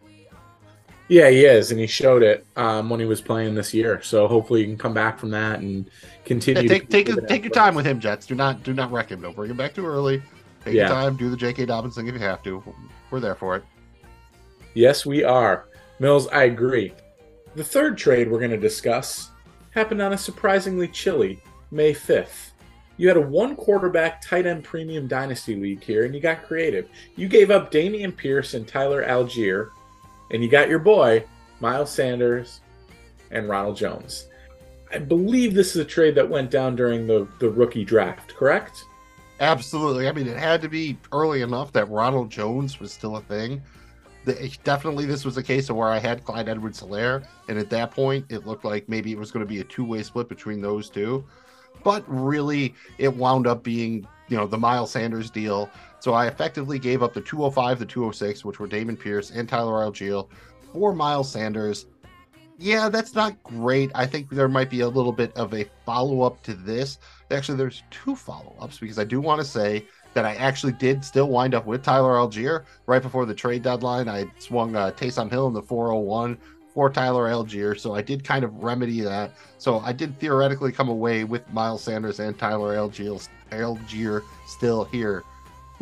Yeah, 1.09 1.29
he 1.29 1.45
is, 1.45 1.71
and 1.71 1.79
he 1.79 1.87
showed 1.87 2.23
it 2.23 2.45
um, 2.55 2.89
when 2.89 2.99
he 2.99 3.05
was 3.05 3.21
playing 3.21 3.55
this 3.55 3.73
year. 3.73 4.01
So 4.01 4.27
hopefully, 4.27 4.61
he 4.61 4.65
can 4.65 4.77
come 4.77 4.93
back 4.93 5.19
from 5.19 5.31
that 5.31 5.59
and 5.59 5.89
continue. 6.25 6.63
Yeah, 6.63 6.69
take 6.69 6.89
take, 6.89 7.27
take 7.27 7.43
your 7.43 7.51
time 7.51 7.75
with 7.75 7.85
him, 7.85 7.99
Jets. 7.99 8.25
Do 8.25 8.35
not 8.35 8.63
do 8.63 8.73
not 8.73 8.91
wreck 8.91 9.09
him. 9.09 9.21
Don't 9.21 9.35
bring 9.35 9.51
him 9.51 9.57
back 9.57 9.73
too 9.73 9.85
early. 9.85 10.21
Take 10.63 10.75
yeah. 10.75 10.87
your 10.87 10.89
time. 10.89 11.17
Do 11.17 11.29
the 11.29 11.37
J.K. 11.37 11.65
Dobbins 11.65 11.95
thing 11.95 12.07
if 12.07 12.13
you 12.13 12.19
have 12.21 12.41
to. 12.43 12.63
We're 13.11 13.19
there 13.19 13.35
for 13.35 13.57
it. 13.57 13.63
Yes, 14.73 15.05
we 15.05 15.23
are. 15.23 15.65
Mills, 15.99 16.27
I 16.29 16.43
agree. 16.43 16.93
The 17.55 17.63
third 17.63 17.97
trade 17.97 18.31
we're 18.31 18.39
going 18.39 18.51
to 18.51 18.57
discuss 18.57 19.29
happened 19.71 20.01
on 20.01 20.13
a 20.13 20.17
surprisingly 20.17 20.87
chilly 20.87 21.41
May 21.69 21.93
5th. 21.93 22.51
You 22.97 23.07
had 23.07 23.17
a 23.17 23.21
one 23.21 23.55
quarterback 23.55 24.21
tight 24.21 24.45
end 24.45 24.63
premium 24.63 25.07
dynasty 25.07 25.55
league 25.55 25.83
here, 25.83 26.05
and 26.05 26.15
you 26.15 26.21
got 26.21 26.43
creative. 26.43 26.87
You 27.15 27.27
gave 27.27 27.51
up 27.51 27.71
Dameon 27.71 28.15
Pierce 28.15 28.53
and 28.53 28.67
Tyler 28.67 29.03
Allgeier 29.03 29.69
and 30.33 30.43
you 30.43 30.49
got 30.49 30.67
your 30.67 30.79
boy, 30.79 31.23
Miles 31.59 31.91
Sanders 31.91 32.61
and 33.31 33.47
Ronald 33.47 33.77
Jones. 33.77 34.27
I 34.91 34.97
believe 34.97 35.53
this 35.53 35.75
is 35.75 35.77
a 35.77 35.85
trade 35.85 36.15
that 36.15 36.29
went 36.29 36.51
down 36.51 36.75
during 36.75 37.07
the, 37.07 37.27
the 37.39 37.49
rookie 37.49 37.85
draft, 37.85 38.35
correct? 38.35 38.83
Absolutely. 39.39 40.07
I 40.07 40.11
mean, 40.11 40.27
it 40.27 40.37
had 40.37 40.61
to 40.61 40.69
be 40.69 40.97
early 41.11 41.41
enough 41.41 41.71
that 41.73 41.89
Ronald 41.89 42.29
Jones 42.29 42.79
was 42.79 42.91
still 42.91 43.17
a 43.17 43.21
thing. 43.21 43.61
The, 44.25 44.55
definitely, 44.63 45.05
this 45.05 45.25
was 45.25 45.37
a 45.37 45.43
case 45.43 45.69
of 45.69 45.75
where 45.75 45.89
I 45.89 45.97
had 45.97 46.23
Clyde 46.23 46.47
Edwards 46.47 46.81
Helaire, 46.81 47.25
and 47.49 47.57
at 47.57 47.69
that 47.71 47.91
point, 47.91 48.25
it 48.29 48.45
looked 48.45 48.63
like 48.63 48.87
maybe 48.87 49.11
it 49.11 49.17
was 49.17 49.31
going 49.31 49.45
to 49.45 49.49
be 49.49 49.59
a 49.59 49.63
two 49.63 49.83
way 49.83 50.01
split 50.01 50.29
between 50.29 50.61
those 50.61 50.89
two. 50.89 51.25
But 51.83 52.03
really, 52.07 52.73
it 52.97 53.13
wound 53.13 53.47
up 53.47 53.63
being, 53.63 54.07
you 54.29 54.37
know, 54.37 54.47
the 54.47 54.57
Miles 54.57 54.91
Sanders 54.91 55.29
deal 55.29 55.69
so 56.03 56.11
I 56.13 56.27
effectively 56.27 56.79
gave 56.79 57.01
up 57.01 57.13
the 57.13 57.21
205, 57.21 57.79
the 57.79 57.85
206, 57.85 58.43
which 58.43 58.59
were 58.59 58.67
Dameon 58.67 58.99
Pierce 58.99 59.31
and 59.31 59.47
Tyler 59.47 59.85
Allgeier, 59.85 60.27
for 60.73 60.93
Miles 60.93 61.31
Sanders. 61.31 61.85
Yeah, 62.57 62.89
that's 62.89 63.15
not 63.15 63.41
great. 63.41 63.89
I 63.95 64.05
think 64.05 64.29
there 64.29 64.49
might 64.49 64.69
be 64.69 64.81
a 64.81 64.89
little 64.89 65.13
bit 65.13 65.31
of 65.37 65.53
a 65.53 65.65
follow 65.85 66.23
up 66.23 66.43
to 66.43 66.55
this. 66.55 66.99
Actually, 67.31 67.57
there's 67.57 67.83
two 67.89 68.17
follow 68.17 68.53
ups 68.59 68.79
because 68.79 68.99
I 68.99 69.05
do 69.05 69.21
want 69.21 69.39
to 69.39 69.47
say 69.47 69.85
that 70.13 70.25
I 70.25 70.35
actually 70.35 70.73
did 70.73 71.05
still 71.05 71.29
wind 71.29 71.55
up 71.55 71.65
with 71.65 71.83
Tyler 71.83 72.15
Allgeier 72.15 72.65
right 72.85 73.01
before 73.01 73.25
the 73.25 73.33
trade 73.33 73.63
deadline. 73.63 74.09
I 74.09 74.25
swung 74.39 74.75
uh, 74.75 74.91
Taysom 74.91 75.31
Hill 75.31 75.47
in 75.47 75.53
the 75.53 75.61
401 75.61 76.37
for 76.73 76.89
Tyler 76.89 77.29
Allgeier, 77.29 77.79
so 77.79 77.95
I 77.95 78.01
did 78.01 78.25
kind 78.25 78.43
of 78.43 78.61
remedy 78.61 78.99
that. 78.99 79.31
So 79.57 79.79
I 79.79 79.93
did 79.93 80.19
theoretically 80.19 80.73
come 80.73 80.89
away 80.89 81.23
with 81.23 81.49
Miles 81.53 81.81
Sanders 81.81 82.19
and 82.19 82.37
Tyler 82.37 82.75
Allgeier, 82.75 83.25
Allgeier 83.51 84.21
still 84.47 84.83
here. 84.83 85.23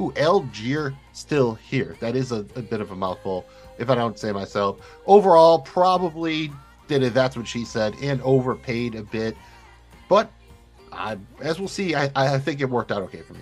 Ooh, 0.01 0.11
Allgeier 0.13 0.95
still 1.13 1.53
here. 1.53 1.95
That 1.99 2.15
is 2.15 2.31
a, 2.31 2.39
a, 2.55 2.61
bit 2.61 2.81
of 2.81 2.89
a 2.89 2.95
mouthful, 2.95 3.45
if 3.77 3.89
I 3.91 3.95
don't 3.95 4.17
say 4.17 4.31
myself. 4.31 4.79
Overall, 5.05 5.59
probably 5.59 6.51
did 6.87 7.03
it. 7.03 7.13
That's 7.13 7.37
what 7.37 7.47
she 7.47 7.63
said, 7.65 7.95
and 8.01 8.19
overpaid 8.23 8.95
a 8.95 9.03
bit. 9.03 9.37
But 10.09 10.31
I, 10.91 11.17
as 11.39 11.59
we'll 11.59 11.67
see, 11.67 11.93
I, 11.93 12.09
I 12.15 12.39
think 12.39 12.61
it 12.61 12.65
worked 12.69 12.91
out 12.91 13.03
okay 13.03 13.21
for 13.21 13.33
me. 13.33 13.41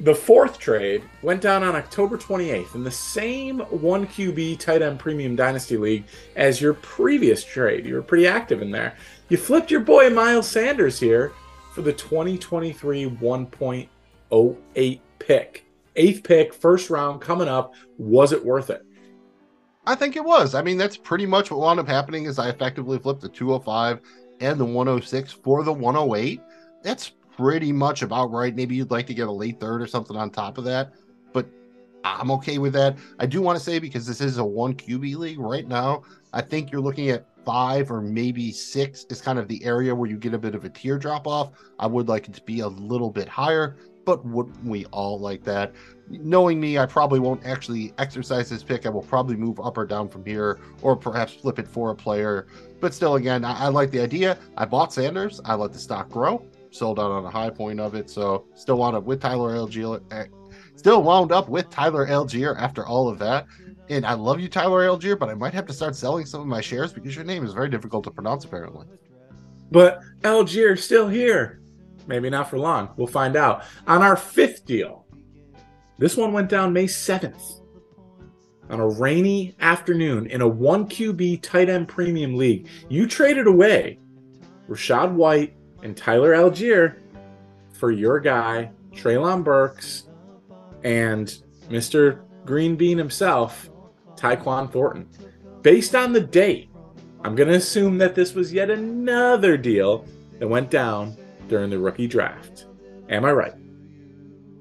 The 0.00 0.14
fourth 0.14 0.58
trade 0.58 1.02
went 1.22 1.42
down 1.42 1.62
on 1.62 1.76
October 1.76 2.16
28th 2.16 2.74
in 2.74 2.84
the 2.84 2.90
same 2.90 3.60
1QB 3.60 4.58
tight 4.58 4.82
end 4.82 4.98
premium 4.98 5.36
dynasty 5.36 5.76
league 5.76 6.04
as 6.34 6.60
your 6.60 6.74
previous 6.74 7.44
trade. 7.44 7.84
You 7.86 7.94
were 7.94 8.02
pretty 8.02 8.26
active 8.26 8.62
in 8.62 8.70
there. 8.70 8.96
You 9.28 9.36
flipped 9.36 9.70
your 9.70 9.80
boy 9.80 10.08
Miles 10.10 10.48
Sanders 10.48 10.98
here 10.98 11.32
for 11.74 11.82
the 11.82 11.92
2023 11.92 13.10
1.08 13.10 14.98
pick. 15.26 15.66
Eighth 15.96 16.22
pick, 16.22 16.52
first 16.52 16.90
round 16.90 17.20
coming 17.20 17.48
up. 17.48 17.74
Was 17.98 18.32
it 18.32 18.44
worth 18.44 18.70
it? 18.70 18.82
I 19.86 19.94
think 19.94 20.16
it 20.16 20.24
was. 20.24 20.54
I 20.54 20.62
mean, 20.62 20.76
that's 20.76 20.96
pretty 20.96 21.26
much 21.26 21.50
what 21.50 21.60
wound 21.60 21.80
up 21.80 21.88
happening 21.88 22.24
is 22.24 22.38
I 22.38 22.48
effectively 22.48 22.98
flipped 22.98 23.20
the 23.20 23.28
205 23.28 24.00
and 24.40 24.58
the 24.58 24.64
106 24.64 25.32
for 25.32 25.62
the 25.62 25.72
108. 25.72 26.40
That's 26.82 27.12
pretty 27.36 27.72
much 27.72 28.02
about 28.02 28.30
right. 28.30 28.54
Maybe 28.54 28.74
you'd 28.74 28.90
like 28.90 29.06
to 29.06 29.14
get 29.14 29.28
a 29.28 29.32
late 29.32 29.60
third 29.60 29.80
or 29.80 29.86
something 29.86 30.16
on 30.16 30.30
top 30.30 30.58
of 30.58 30.64
that, 30.64 30.92
but 31.32 31.46
I'm 32.04 32.30
okay 32.32 32.58
with 32.58 32.72
that. 32.72 32.96
I 33.18 33.26
do 33.26 33.40
want 33.40 33.58
to 33.58 33.64
say 33.64 33.78
because 33.78 34.06
this 34.06 34.20
is 34.20 34.38
a 34.38 34.44
one 34.44 34.74
QB 34.74 35.16
league 35.16 35.38
right 35.38 35.66
now, 35.66 36.02
I 36.32 36.40
think 36.40 36.72
you're 36.72 36.80
looking 36.80 37.10
at 37.10 37.26
five 37.44 37.90
or 37.90 38.00
maybe 38.00 38.50
six 38.50 39.06
is 39.08 39.20
kind 39.20 39.38
of 39.38 39.46
the 39.46 39.64
area 39.64 39.94
where 39.94 40.10
you 40.10 40.16
get 40.16 40.34
a 40.34 40.38
bit 40.38 40.54
of 40.54 40.64
a 40.64 40.68
teardrop 40.68 41.26
off. 41.26 41.52
I 41.78 41.86
would 41.86 42.08
like 42.08 42.28
it 42.28 42.34
to 42.34 42.42
be 42.42 42.60
a 42.60 42.68
little 42.68 43.10
bit 43.10 43.28
higher, 43.28 43.76
but 44.06 44.24
wouldn't 44.24 44.64
we 44.64 44.86
all 44.86 45.20
like 45.20 45.44
that? 45.44 45.74
Knowing 46.08 46.58
me, 46.58 46.78
I 46.78 46.86
probably 46.86 47.20
won't 47.20 47.44
actually 47.44 47.92
exercise 47.98 48.48
this 48.48 48.62
pick. 48.62 48.86
I 48.86 48.88
will 48.88 49.02
probably 49.02 49.36
move 49.36 49.60
up 49.60 49.76
or 49.76 49.84
down 49.84 50.08
from 50.08 50.24
here, 50.24 50.60
or 50.80 50.96
perhaps 50.96 51.34
flip 51.34 51.58
it 51.58 51.68
for 51.68 51.90
a 51.90 51.94
player. 51.94 52.46
But 52.80 52.94
still, 52.94 53.16
again, 53.16 53.44
I, 53.44 53.64
I 53.64 53.68
like 53.68 53.90
the 53.90 54.00
idea. 54.00 54.38
I 54.56 54.64
bought 54.64 54.94
Sanders. 54.94 55.42
I 55.44 55.54
let 55.54 55.74
the 55.74 55.78
stock 55.78 56.08
grow 56.08 56.46
sold 56.70 57.00
out 57.00 57.10
on 57.10 57.24
a 57.24 57.30
high 57.30 57.50
point 57.50 57.80
of 57.80 57.94
it. 57.94 58.10
So 58.10 58.46
still 58.54 58.78
wound 58.78 58.96
up 58.96 59.04
with 59.04 59.20
Tyler 59.20 59.54
Allgeier. 59.54 60.02
Eh, 60.12 60.26
still 60.76 61.02
wound 61.02 61.32
up 61.32 61.48
with 61.48 61.70
Tyler 61.70 62.06
Allgeier 62.06 62.56
after 62.58 62.86
all 62.86 63.08
of 63.08 63.18
that. 63.18 63.46
And 63.88 64.04
I 64.04 64.14
love 64.14 64.40
you, 64.40 64.48
Tyler 64.48 64.86
Allgeier, 64.86 65.18
but 65.18 65.28
I 65.28 65.34
might 65.34 65.54
have 65.54 65.66
to 65.66 65.72
start 65.72 65.96
selling 65.96 66.26
some 66.26 66.40
of 66.40 66.46
my 66.46 66.60
shares 66.60 66.92
because 66.92 67.14
your 67.14 67.24
name 67.24 67.44
is 67.44 67.52
very 67.52 67.68
difficult 67.68 68.04
to 68.04 68.10
pronounce, 68.10 68.44
apparently. 68.44 68.86
But 69.70 70.00
Allgeier 70.22 70.78
still 70.78 71.08
here. 71.08 71.60
Maybe 72.06 72.30
not 72.30 72.50
for 72.50 72.58
long. 72.58 72.90
We'll 72.96 73.06
find 73.06 73.36
out. 73.36 73.64
On 73.86 74.02
our 74.02 74.16
fifth 74.16 74.64
deal, 74.64 75.06
this 75.98 76.16
one 76.16 76.32
went 76.32 76.48
down 76.48 76.72
May 76.72 76.84
7th 76.84 77.60
on 78.68 78.80
a 78.80 78.88
rainy 78.88 79.54
afternoon 79.60 80.26
in 80.26 80.40
a 80.40 80.50
1QB 80.50 81.42
tight 81.42 81.68
end 81.68 81.88
premium 81.88 82.36
league. 82.36 82.68
You 82.88 83.06
traded 83.06 83.46
away 83.46 83.98
Rachaad 84.68 85.12
White 85.12 85.56
and 85.82 85.96
Tyler 85.96 86.32
Allgeier 86.32 86.96
for 87.72 87.90
your 87.90 88.20
guy, 88.20 88.70
Treylon 88.92 89.44
Burks, 89.44 90.08
and 90.82 91.36
Mr. 91.68 92.22
Green 92.44 92.76
Bean 92.76 92.98
himself, 92.98 93.70
Tyquan 94.16 94.70
Thornton. 94.70 95.08
Based 95.62 95.94
on 95.94 96.12
the 96.12 96.20
date, 96.20 96.70
I'm 97.24 97.34
going 97.34 97.48
to 97.48 97.56
assume 97.56 97.98
that 97.98 98.14
this 98.14 98.34
was 98.34 98.52
yet 98.52 98.70
another 98.70 99.56
deal 99.56 100.06
that 100.38 100.48
went 100.48 100.70
down 100.70 101.16
during 101.48 101.70
the 101.70 101.78
rookie 101.78 102.06
draft. 102.06 102.66
Am 103.08 103.24
I 103.24 103.32
right? 103.32 103.54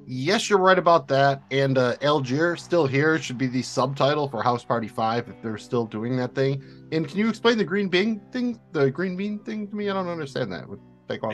Yes, 0.07 0.49
you're 0.49 0.59
right 0.59 0.77
about 0.77 1.07
that. 1.07 1.41
And 1.49 1.77
uh, 1.77 1.95
Allgeier 1.97 2.59
still 2.59 2.85
here 2.85 3.17
should 3.17 3.37
be 3.37 3.47
the 3.47 3.63
subtitle 3.63 4.29
for 4.29 4.43
House 4.43 4.63
Party 4.63 4.87
Five 4.87 5.27
if 5.29 5.41
they're 5.41 5.57
still 5.57 5.85
doing 5.85 6.15
that 6.17 6.35
thing. 6.35 6.63
And 6.91 7.07
can 7.07 7.17
you 7.17 7.27
explain 7.27 7.57
the 7.57 7.63
green 7.63 7.87
bean 7.89 8.21
thing? 8.31 8.59
The 8.71 8.91
green 8.91 9.17
bean 9.17 9.39
thing 9.39 9.67
to 9.67 9.75
me? 9.75 9.89
I 9.89 9.93
don't 9.93 10.07
understand 10.07 10.51
that. 10.51 10.65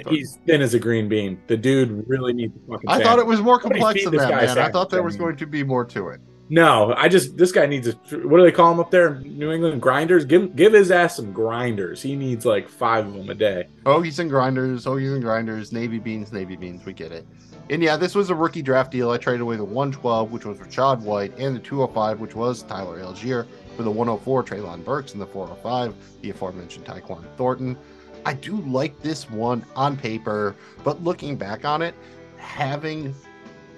He's 0.10 0.38
thin 0.46 0.62
as 0.62 0.74
a 0.74 0.79
green 0.79 1.08
bean. 1.08 1.41
The 1.48 1.55
dude 1.55 2.03
really 2.08 2.34
needs 2.34 2.55
a 2.55 2.72
fucking. 2.72 2.89
I 2.89 3.01
thought 3.01 3.20
it 3.20 3.25
was 3.25 3.41
more 3.41 3.60
complex 3.60 4.03
than 4.03 4.15
that, 4.17 4.29
man. 4.29 4.58
I 4.58 4.70
thought 4.70 4.89
there 4.89 5.03
was 5.03 5.15
going 5.15 5.38
to 5.38 5.46
be 5.46 5.63
more 5.63 5.86
to 5.86 6.10
it. 6.10 6.22
No, 6.51 6.93
I 6.98 7.08
just 7.08 7.38
this 7.38 7.53
guy 7.53 7.65
needs 7.65 7.88
a. 7.88 7.93
What 7.93 8.38
do 8.38 8.43
they 8.43 8.51
call 8.51 8.74
him 8.74 8.81
up 8.81 8.91
there? 8.91 9.22
New 9.22 9.53
England 9.53 9.81
grinders. 9.81 10.25
Give 10.25 10.53
give 10.53 10.74
his 10.74 10.91
ass 10.91 11.15
some 11.15 11.31
grinders. 11.31 12.01
He 12.01 12.13
needs 12.13 12.46
like 12.46 12.67
five 12.67 13.08
of 13.08 13.13
them 13.13 13.29
a 13.29 13.34
day. 13.34 13.67
Oh, 13.86 14.01
he's 14.01 14.20
in 14.20 14.27
grinders. 14.27 14.86
Oh, 14.86 14.98
he's 14.98 15.13
in 15.13 15.22
grinders. 15.22 15.72
Navy 15.72 15.98
beans. 15.98 16.34
Navy 16.34 16.58
beans. 16.58 16.84
We 16.84 16.91
get 16.91 17.13
it. 17.13 17.25
And 17.70 17.81
yeah, 17.81 17.96
this 17.96 18.15
was 18.15 18.31
a 18.31 18.36
rookie 18.36 18.62
draft 18.62 18.91
deal. 18.91 19.12
I 19.12 19.17
traded 19.17 19.39
away 19.39 19.55
the 19.55 19.63
112, 19.63 20.29
which 20.34 20.43
was 20.43 20.58
Rachaad 20.58 21.00
White, 21.00 21.34
and 21.38 21.55
the 21.55 21.60
205, 21.62 22.20
which 22.20 22.36
was 22.36 22.63
Tyler 22.63 23.00
Allgeier, 23.00 23.48
for 23.77 23.84
the 23.84 23.91
104, 23.91 24.43
Treylon 24.43 24.84
Burks, 24.84 25.13
and 25.13 25.22
the 25.22 25.27
405, 25.27 25.96
the 26.22 26.31
aforementioned 26.31 26.84
Tyquan 26.84 27.24
Thornton. 27.38 27.77
I 28.25 28.34
do 28.34 28.60
like 28.63 29.00
this 29.01 29.29
one 29.29 29.65
on 29.77 29.96
paper, 29.96 30.58
but 30.84 31.01
looking 31.01 31.38
back 31.38 31.63
on 31.63 31.81
it, 31.81 31.96
having 32.36 33.15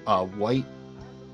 uh, 0.07 0.25
White 0.25 0.65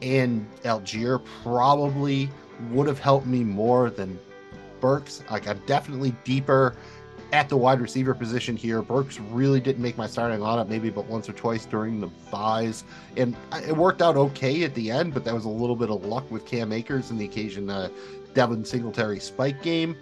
and 0.01 0.47
Allgeier 0.63 1.23
probably 1.43 2.29
would 2.71 2.87
have 2.87 2.99
helped 2.99 3.25
me 3.25 3.43
more 3.43 3.89
than 3.89 4.19
Burks. 4.79 5.23
Like 5.29 5.47
I'm 5.47 5.61
definitely 5.65 6.15
deeper 6.23 6.75
at 7.31 7.49
the 7.49 7.57
wide 7.57 7.79
receiver 7.79 8.13
position 8.13 8.55
here. 8.55 8.81
Burks 8.81 9.19
really 9.19 9.59
didn't 9.59 9.81
make 9.81 9.97
my 9.97 10.07
starting 10.07 10.39
lineup 10.39 10.67
maybe 10.67 10.89
but 10.89 11.05
once 11.05 11.29
or 11.29 11.33
twice 11.33 11.65
during 11.65 11.99
the 11.99 12.07
byes, 12.31 12.83
and 13.17 13.35
it 13.67 13.75
worked 13.75 14.01
out 14.01 14.17
okay 14.17 14.63
at 14.63 14.73
the 14.75 14.89
end. 14.89 15.13
But 15.13 15.25
that 15.25 15.33
was 15.33 15.45
a 15.45 15.49
little 15.49 15.75
bit 15.75 15.89
of 15.89 16.05
luck 16.05 16.29
with 16.31 16.45
Cam 16.45 16.71
Akers 16.71 17.11
and 17.11 17.19
the 17.19 17.25
occasion 17.25 17.69
uh, 17.69 17.89
Devin 18.33 18.65
Singletary 18.65 19.19
spike 19.19 19.61
game. 19.61 19.95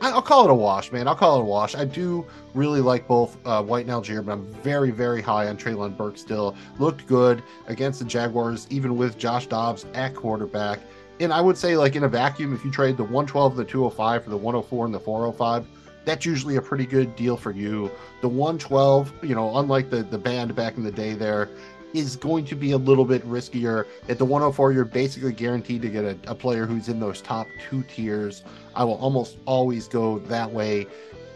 I'll 0.00 0.22
call 0.22 0.44
it 0.44 0.50
a 0.50 0.54
wash, 0.54 0.92
man. 0.92 1.06
I'll 1.06 1.14
call 1.14 1.38
it 1.38 1.42
a 1.42 1.44
wash. 1.44 1.74
I 1.74 1.84
do 1.84 2.26
really 2.54 2.80
like 2.80 3.06
both 3.06 3.36
uh, 3.46 3.62
White 3.62 3.86
and 3.86 3.94
Allgeier, 3.94 4.24
but 4.24 4.32
I'm 4.32 4.46
very, 4.62 4.90
very 4.90 5.20
high 5.20 5.48
on 5.48 5.56
Treylon 5.56 5.96
Burke 5.96 6.18
still. 6.18 6.56
Looked 6.78 7.06
good 7.06 7.42
against 7.66 7.98
the 7.98 8.04
Jaguars, 8.04 8.66
even 8.70 8.96
with 8.96 9.18
Josh 9.18 9.46
Dobbs 9.46 9.86
at 9.94 10.14
quarterback. 10.14 10.80
And 11.20 11.32
I 11.32 11.40
would 11.40 11.56
say, 11.56 11.76
like 11.76 11.94
in 11.96 12.04
a 12.04 12.08
vacuum, 12.08 12.54
if 12.54 12.64
you 12.64 12.70
trade 12.70 12.96
the 12.96 13.04
112 13.04 13.52
and 13.52 13.60
the 13.60 13.70
205 13.70 14.24
for 14.24 14.30
the 14.30 14.36
104 14.36 14.86
and 14.86 14.94
the 14.94 15.00
405, 15.00 15.66
that's 16.04 16.26
usually 16.26 16.56
a 16.56 16.62
pretty 16.62 16.86
good 16.86 17.14
deal 17.14 17.36
for 17.36 17.52
you. 17.52 17.90
The 18.22 18.28
112, 18.28 19.12
you 19.22 19.34
know, 19.34 19.56
unlike 19.58 19.90
the 19.90 20.02
the 20.02 20.18
band 20.18 20.54
back 20.54 20.76
in 20.76 20.82
the 20.82 20.90
day, 20.90 21.14
there 21.14 21.48
is 21.94 22.16
going 22.16 22.44
to 22.46 22.54
be 22.54 22.72
a 22.72 22.78
little 22.78 23.04
bit 23.04 23.26
riskier. 23.28 23.86
At 24.08 24.18
the 24.18 24.24
104, 24.24 24.72
you're 24.72 24.84
basically 24.84 25.32
guaranteed 25.32 25.82
to 25.82 25.88
get 25.88 26.04
a, 26.04 26.16
a 26.26 26.34
player 26.34 26.66
who's 26.66 26.88
in 26.88 27.00
those 27.00 27.20
top 27.20 27.46
two 27.68 27.82
tiers. 27.84 28.44
I 28.74 28.84
will 28.84 28.96
almost 28.96 29.36
always 29.46 29.88
go 29.88 30.18
that 30.20 30.50
way 30.50 30.86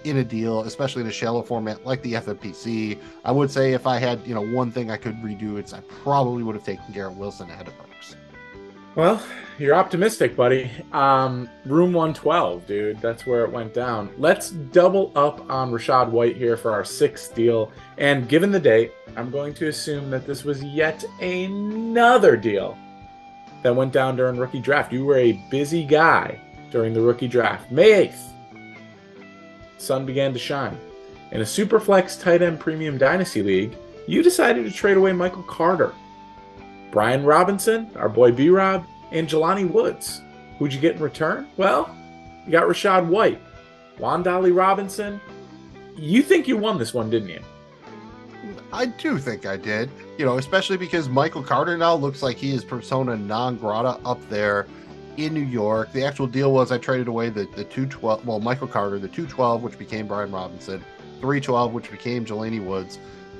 in 0.04 0.18
a 0.18 0.24
deal, 0.24 0.60
especially 0.62 1.02
in 1.02 1.08
a 1.08 1.12
shallow 1.12 1.42
format 1.42 1.84
like 1.84 2.00
the 2.02 2.14
FFPC. 2.14 2.98
I 3.24 3.32
would 3.32 3.50
say 3.50 3.72
if 3.72 3.86
I 3.86 3.98
had, 3.98 4.24
you 4.26 4.34
know, 4.34 4.46
one 4.46 4.70
thing 4.70 4.90
I 4.90 4.96
could 4.96 5.16
redo, 5.16 5.58
it's 5.58 5.72
I 5.72 5.80
probably 6.02 6.42
would 6.42 6.54
have 6.54 6.64
taken 6.64 6.84
Garrett 6.92 7.16
Wilson 7.16 7.50
ahead 7.50 7.66
of 7.66 7.76
Burks. 7.76 8.16
Well, 8.96 9.22
you're 9.58 9.74
optimistic, 9.74 10.34
buddy. 10.34 10.70
Um, 10.90 11.50
room 11.66 11.92
112, 11.92 12.66
dude. 12.66 13.00
That's 13.02 13.26
where 13.26 13.44
it 13.44 13.52
went 13.52 13.74
down. 13.74 14.10
Let's 14.16 14.50
double 14.50 15.12
up 15.14 15.50
on 15.50 15.70
Rachaad 15.70 16.08
White 16.08 16.38
here 16.38 16.56
for 16.56 16.72
our 16.72 16.82
sixth 16.82 17.34
deal. 17.34 17.70
And 17.98 18.26
given 18.26 18.50
the 18.50 18.58
date, 18.58 18.92
I'm 19.14 19.30
going 19.30 19.52
to 19.54 19.68
assume 19.68 20.10
that 20.12 20.26
this 20.26 20.44
was 20.44 20.64
yet 20.64 21.04
another 21.20 22.38
deal 22.38 22.78
that 23.62 23.76
went 23.76 23.92
down 23.92 24.16
during 24.16 24.38
rookie 24.38 24.60
draft. 24.60 24.94
You 24.94 25.04
were 25.04 25.18
a 25.18 25.44
busy 25.50 25.84
guy 25.84 26.40
during 26.70 26.94
the 26.94 27.02
rookie 27.02 27.28
draft. 27.28 27.70
May 27.70 28.08
8th, 28.08 28.32
sun 29.76 30.06
began 30.06 30.32
to 30.32 30.38
shine. 30.38 30.78
In 31.32 31.42
a 31.42 31.44
Superflex 31.44 32.18
tight 32.18 32.40
end 32.40 32.60
premium 32.60 32.96
dynasty 32.96 33.42
league, 33.42 33.76
you 34.06 34.22
decided 34.22 34.64
to 34.64 34.70
trade 34.70 34.96
away 34.96 35.12
Michael 35.12 35.42
Carter, 35.42 35.92
Brian 36.90 37.24
Robinson, 37.24 37.90
our 37.96 38.08
boy 38.08 38.32
B 38.32 38.48
Rob, 38.48 38.84
and 39.12 39.28
Jelani 39.28 39.68
Woods. 39.70 40.22
Who'd 40.58 40.72
you 40.72 40.80
get 40.80 40.96
in 40.96 41.02
return? 41.02 41.48
Well, 41.56 41.94
you 42.46 42.52
got 42.52 42.64
Rachaad 42.64 43.06
White, 43.06 43.40
Wan'Dale 43.98 44.56
Robinson. 44.56 45.20
You 45.96 46.22
think 46.22 46.48
you 46.48 46.56
won 46.56 46.78
this 46.78 46.94
one, 46.94 47.10
didn't 47.10 47.28
you? 47.28 47.40
I 48.72 48.86
do 48.86 49.18
think 49.18 49.46
I 49.46 49.56
did. 49.56 49.90
You 50.18 50.24
know, 50.24 50.38
especially 50.38 50.76
because 50.76 51.08
Michael 51.08 51.42
Carter 51.42 51.76
now 51.76 51.94
looks 51.94 52.22
like 52.22 52.36
he 52.36 52.54
is 52.54 52.64
persona 52.64 53.16
non 53.16 53.56
grata 53.56 53.98
up 54.04 54.20
there 54.28 54.66
in 55.16 55.32
New 55.32 55.40
York. 55.40 55.92
The 55.92 56.04
actual 56.04 56.26
deal 56.26 56.52
was 56.52 56.72
I 56.72 56.78
traded 56.78 57.08
away 57.08 57.28
the, 57.30 57.44
the 57.56 57.64
212, 57.64 58.26
well, 58.26 58.40
Michael 58.40 58.68
Carter, 58.68 58.98
the 58.98 59.08
212, 59.08 59.62
which 59.62 59.78
became 59.78 60.06
Brian 60.06 60.30
Robinson, 60.30 60.80
312, 61.20 61.72
which 61.72 61.90
became 61.90 62.24
Jelani 62.24 62.62
Woods, 62.64 62.98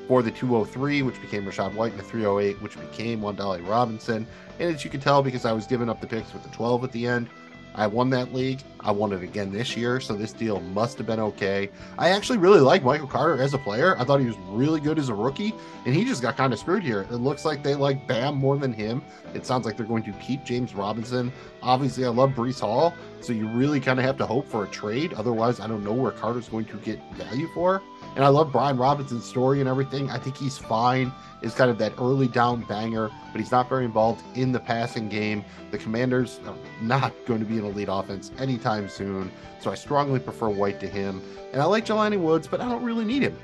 for 0.09 0.23
the 0.23 0.31
203, 0.31 1.03
which 1.03 1.21
became 1.21 1.45
Rachaad 1.45 1.75
White, 1.75 1.93
and 1.93 2.01
the 2.01 2.05
308, 2.05 2.61
which 2.63 2.79
became 2.79 3.21
Wan'Dale 3.21 3.67
Robinson. 3.69 4.27
And 4.59 4.75
as 4.75 4.85
you 4.85 4.91
can 4.91 5.01
tell, 5.01 5.23
because 5.23 5.45
I 5.45 5.53
was 5.53 5.67
giving 5.67 5.89
up 5.89 6.01
the 6.01 6.07
picks 6.07 6.33
with 6.33 6.43
the 6.43 6.51
12 6.51 6.85
at 6.85 6.93
the 6.93 7.07
end, 7.07 7.29
I 7.77 7.87
won 7.87 8.09
that 8.11 8.33
league. 8.33 8.63
I 8.81 8.91
won 8.91 9.13
it 9.13 9.23
again 9.23 9.53
this 9.53 9.77
year, 9.77 10.01
so 10.01 10.15
this 10.15 10.33
deal 10.33 10.61
must 10.61 10.97
have 10.97 11.07
been 11.07 11.21
okay. 11.21 11.69
I 11.99 12.09
actually 12.09 12.39
really 12.39 12.61
like 12.61 12.83
Michael 12.83 13.07
Carter 13.07 13.41
as 13.43 13.53
a 13.53 13.59
player. 13.59 13.99
I 13.99 14.05
thought 14.05 14.19
he 14.21 14.27
was 14.27 14.39
really 14.49 14.81
good 14.81 14.99
as 14.99 15.11
a 15.11 15.15
rookie, 15.15 15.53
and 15.85 15.95
he 15.95 16.03
just 16.07 16.23
got 16.23 16.39
kind 16.39 16.55
of 16.55 16.59
screwed 16.59 16.83
here. 16.83 17.03
It 17.03 17.17
looks 17.17 17.45
like 17.45 17.63
they 17.63 17.75
like 17.75 18.07
Bam 18.07 18.37
more 18.37 18.57
than 18.57 18.73
him. 18.73 19.03
It 19.35 19.45
sounds 19.45 19.67
like 19.67 19.77
they're 19.77 19.85
going 19.85 20.05
to 20.05 20.13
keep 20.13 20.43
James 20.43 20.75
Robinson. 20.75 21.31
Obviously, 21.63 22.07
I 22.07 22.09
love 22.09 22.31
Breece 22.31 22.61
Hall, 22.61 22.95
so 23.21 23.35
you 23.35 23.47
really 23.49 23.81
kind 23.81 23.99
of 23.99 24.07
have 24.07 24.17
to 24.19 24.27
hope 24.27 24.49
for 24.49 24.65
a 24.65 24.69
trade. 24.69 25.13
Otherwise, 25.13 25.61
I 25.61 25.67
don't 25.67 25.85
know 25.85 25.93
where 25.93 26.13
Carter's 26.13 26.49
going 26.49 26.65
to 26.67 26.77
get 26.79 26.99
value 27.15 27.49
for. 27.53 27.83
And 28.16 28.25
I 28.25 28.28
love 28.28 28.50
Brian 28.50 28.78
Robinson's 28.78 29.26
story 29.26 29.61
and 29.61 29.68
everything. 29.68 30.11
I 30.11 30.18
think 30.18 30.37
he's 30.38 30.56
fine. 30.56 31.12
Is 31.43 31.55
kind 31.55 31.71
of 31.71 31.78
that 31.78 31.93
early 31.99 32.28
down 32.28 32.62
banger, 32.62 33.11
but 33.31 33.40
he's 33.40 33.50
not 33.52 33.69
very 33.69 33.85
involved 33.85 34.23
in 34.35 34.52
the 34.52 34.59
passing 34.59 35.09
game. 35.09 35.45
The 35.71 35.78
Commanders 35.78 36.40
are 36.47 36.55
not 36.81 37.12
going 37.26 37.40
to 37.40 37.47
be 37.47 37.59
an 37.59 37.64
elite 37.64 37.88
offense 37.90 38.33
anytime 38.38 38.88
soon, 38.88 39.31
so 39.61 39.71
I 39.71 39.75
strongly 39.75 40.19
prefer 40.19 40.49
White 40.49 40.81
to 40.81 40.88
him. 40.88 41.23
And 41.52 41.62
I 41.62 41.64
like 41.66 41.87
Jelani 41.87 42.19
Woods, 42.19 42.47
but 42.47 42.61
I 42.61 42.69
don't 42.69 42.83
really 42.83 43.05
need 43.05 43.23
him. 43.23 43.38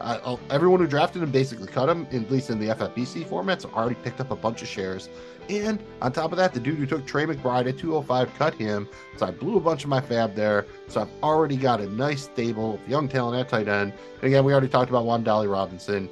Uh, 0.00 0.36
everyone 0.50 0.80
who 0.80 0.86
drafted 0.86 1.22
him 1.22 1.30
basically 1.30 1.66
cut 1.66 1.88
him, 1.88 2.06
at 2.12 2.30
least 2.30 2.50
in 2.50 2.58
the 2.58 2.68
FFPC 2.68 3.26
format, 3.26 3.62
so 3.62 3.70
already 3.74 3.94
picked 3.96 4.20
up 4.20 4.30
a 4.30 4.36
bunch 4.36 4.62
of 4.62 4.68
shares. 4.68 5.08
And 5.48 5.82
on 6.00 6.12
top 6.12 6.32
of 6.32 6.38
that, 6.38 6.54
the 6.54 6.60
dude 6.60 6.78
who 6.78 6.86
took 6.86 7.06
Trey 7.06 7.26
McBride 7.26 7.68
at 7.68 7.78
205 7.78 8.34
cut 8.38 8.54
him. 8.54 8.88
So 9.16 9.26
I 9.26 9.32
blew 9.32 9.56
a 9.56 9.60
bunch 9.60 9.84
of 9.84 9.90
my 9.90 10.00
fab 10.00 10.34
there. 10.34 10.66
So 10.88 11.02
I've 11.02 11.10
already 11.22 11.56
got 11.56 11.80
a 11.80 11.86
nice 11.88 12.22
stable 12.24 12.74
of 12.74 12.88
young 12.88 13.08
talent 13.08 13.38
at 13.38 13.48
tight 13.48 13.68
end. 13.68 13.92
And 14.16 14.24
again, 14.24 14.44
we 14.44 14.52
already 14.52 14.68
talked 14.68 14.90
about 14.90 15.04
Wan'Dale 15.04 15.50
Robinson. 15.50 16.08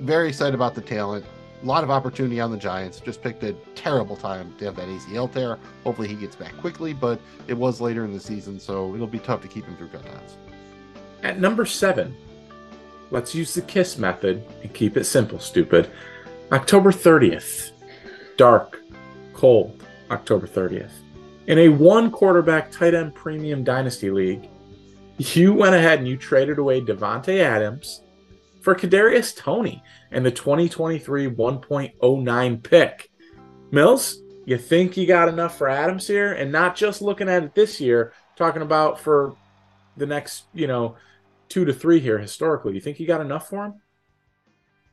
Very 0.00 0.28
excited 0.28 0.54
about 0.54 0.74
the 0.74 0.80
talent. 0.80 1.24
A 1.62 1.66
lot 1.66 1.82
of 1.82 1.90
opportunity 1.90 2.40
on 2.40 2.52
the 2.52 2.56
Giants. 2.56 3.00
Just 3.00 3.20
picked 3.20 3.42
a 3.42 3.52
terrible 3.74 4.16
time 4.16 4.54
to 4.58 4.66
have 4.66 4.76
that 4.76 4.86
ACL 4.86 5.32
tear. 5.32 5.58
Hopefully 5.82 6.06
he 6.06 6.14
gets 6.14 6.36
back 6.36 6.56
quickly, 6.58 6.92
but 6.92 7.20
it 7.48 7.54
was 7.54 7.80
later 7.80 8.04
in 8.04 8.12
the 8.12 8.20
season, 8.20 8.60
so 8.60 8.94
it'll 8.94 9.08
be 9.08 9.18
tough 9.18 9.42
to 9.42 9.48
keep 9.48 9.64
him 9.64 9.76
through 9.76 9.88
cutdowns. 9.88 10.36
At 11.24 11.40
number 11.40 11.66
seven, 11.66 12.16
let's 13.10 13.34
use 13.34 13.54
the 13.54 13.62
KISS 13.62 13.98
method 13.98 14.44
and 14.62 14.72
keep 14.72 14.96
it 14.96 15.04
simple, 15.04 15.40
stupid. 15.40 15.90
October 16.52 16.92
30th, 16.92 17.72
dark, 18.36 18.80
cold 19.34 19.82
October 20.12 20.46
30th. 20.46 20.92
In 21.48 21.58
a 21.58 21.68
one 21.68 22.10
quarterback 22.10 22.70
tight 22.70 22.94
end 22.94 23.14
premium 23.14 23.64
dynasty 23.64 24.10
league, 24.10 24.48
you 25.18 25.52
went 25.54 25.74
ahead 25.74 25.98
and 25.98 26.06
you 26.06 26.16
traded 26.16 26.58
away 26.58 26.80
Davante 26.80 27.40
Adams 27.40 28.02
for 28.68 28.74
Kadarius 28.74 29.34
Toney 29.34 29.82
and 30.10 30.26
the 30.26 30.30
2023 30.30 31.30
1.09 31.30 32.62
pick. 32.62 33.10
Mills, 33.70 34.18
you 34.44 34.58
think 34.58 34.94
you 34.94 35.06
got 35.06 35.30
enough 35.30 35.56
for 35.56 35.70
Adams 35.70 36.06
here, 36.06 36.34
and 36.34 36.52
not 36.52 36.76
just 36.76 37.00
looking 37.00 37.30
at 37.30 37.42
it 37.42 37.54
this 37.54 37.80
year, 37.80 38.12
talking 38.36 38.60
about 38.60 39.00
for 39.00 39.34
the 39.96 40.04
next, 40.04 40.44
you 40.52 40.66
know, 40.66 40.96
two 41.48 41.64
to 41.64 41.72
three 41.72 41.98
here 41.98 42.18
historically. 42.18 42.74
You 42.74 42.80
think 42.82 43.00
you 43.00 43.06
got 43.06 43.22
enough 43.22 43.48
for 43.48 43.64
him? 43.64 43.74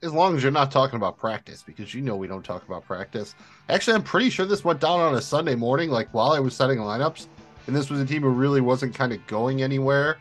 as 0.04 0.14
long 0.14 0.38
as 0.38 0.44
you're 0.44 0.54
not 0.54 0.72
talking 0.72 0.96
about 0.96 1.18
practice, 1.18 1.62
because 1.62 1.94
you 1.94 2.02
know 2.02 2.16
we 2.16 2.28
don't 2.28 2.46
talk 2.46 2.66
about 2.66 2.86
practice. 2.86 3.36
Actually, 3.68 3.96
I'm 3.96 4.04
pretty 4.04 4.30
sure 4.30 4.46
this 4.46 4.64
went 4.64 4.80
down 4.80 5.02
on 5.02 5.16
a 5.16 5.22
Sunday 5.22 5.56
morning, 5.56 5.90
like 5.90 6.08
while 6.14 6.32
I 6.32 6.40
was 6.40 6.56
setting 6.56 6.78
lineups, 6.78 7.28
and 7.68 7.76
this 7.76 7.90
was 7.90 8.00
a 8.00 8.06
team 8.06 8.22
who 8.22 8.30
really 8.30 8.62
wasn't 8.62 8.96
kind 8.96 9.12
of 9.12 9.26
going 9.28 9.64
anywhere. 9.64 10.18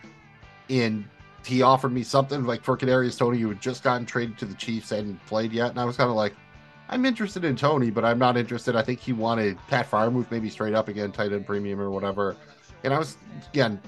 And 0.70 1.04
he 1.46 1.62
offered 1.62 1.92
me 1.92 2.02
something 2.02 2.44
like 2.44 2.62
for 2.62 2.76
Kadarius 2.76 3.18
Toney, 3.18 3.38
who 3.38 3.48
had 3.48 3.60
just 3.60 3.82
gotten 3.82 4.06
traded 4.06 4.38
to 4.38 4.44
the 4.46 4.54
Chiefs 4.54 4.92
and 4.92 5.24
played 5.26 5.52
yet, 5.52 5.70
and 5.70 5.78
I 5.78 5.84
was 5.84 5.96
kind 5.96 6.10
of 6.10 6.16
like, 6.16 6.34
I'm 6.88 7.06
interested 7.06 7.44
in 7.44 7.56
Toney, 7.56 7.90
but 7.90 8.04
I'm 8.04 8.18
not 8.18 8.36
interested. 8.36 8.76
I 8.76 8.82
think 8.82 9.00
he 9.00 9.12
wanted 9.12 9.58
Pat 9.68 9.90
Freiermuth 9.90 10.30
maybe 10.30 10.50
straight 10.50 10.74
up 10.74 10.88
again, 10.88 11.12
tight 11.12 11.32
end 11.32 11.46
premium 11.46 11.80
or 11.80 11.90
whatever. 11.90 12.36
And 12.82 12.92
I 12.92 12.98
was 12.98 13.16
again 13.50 13.80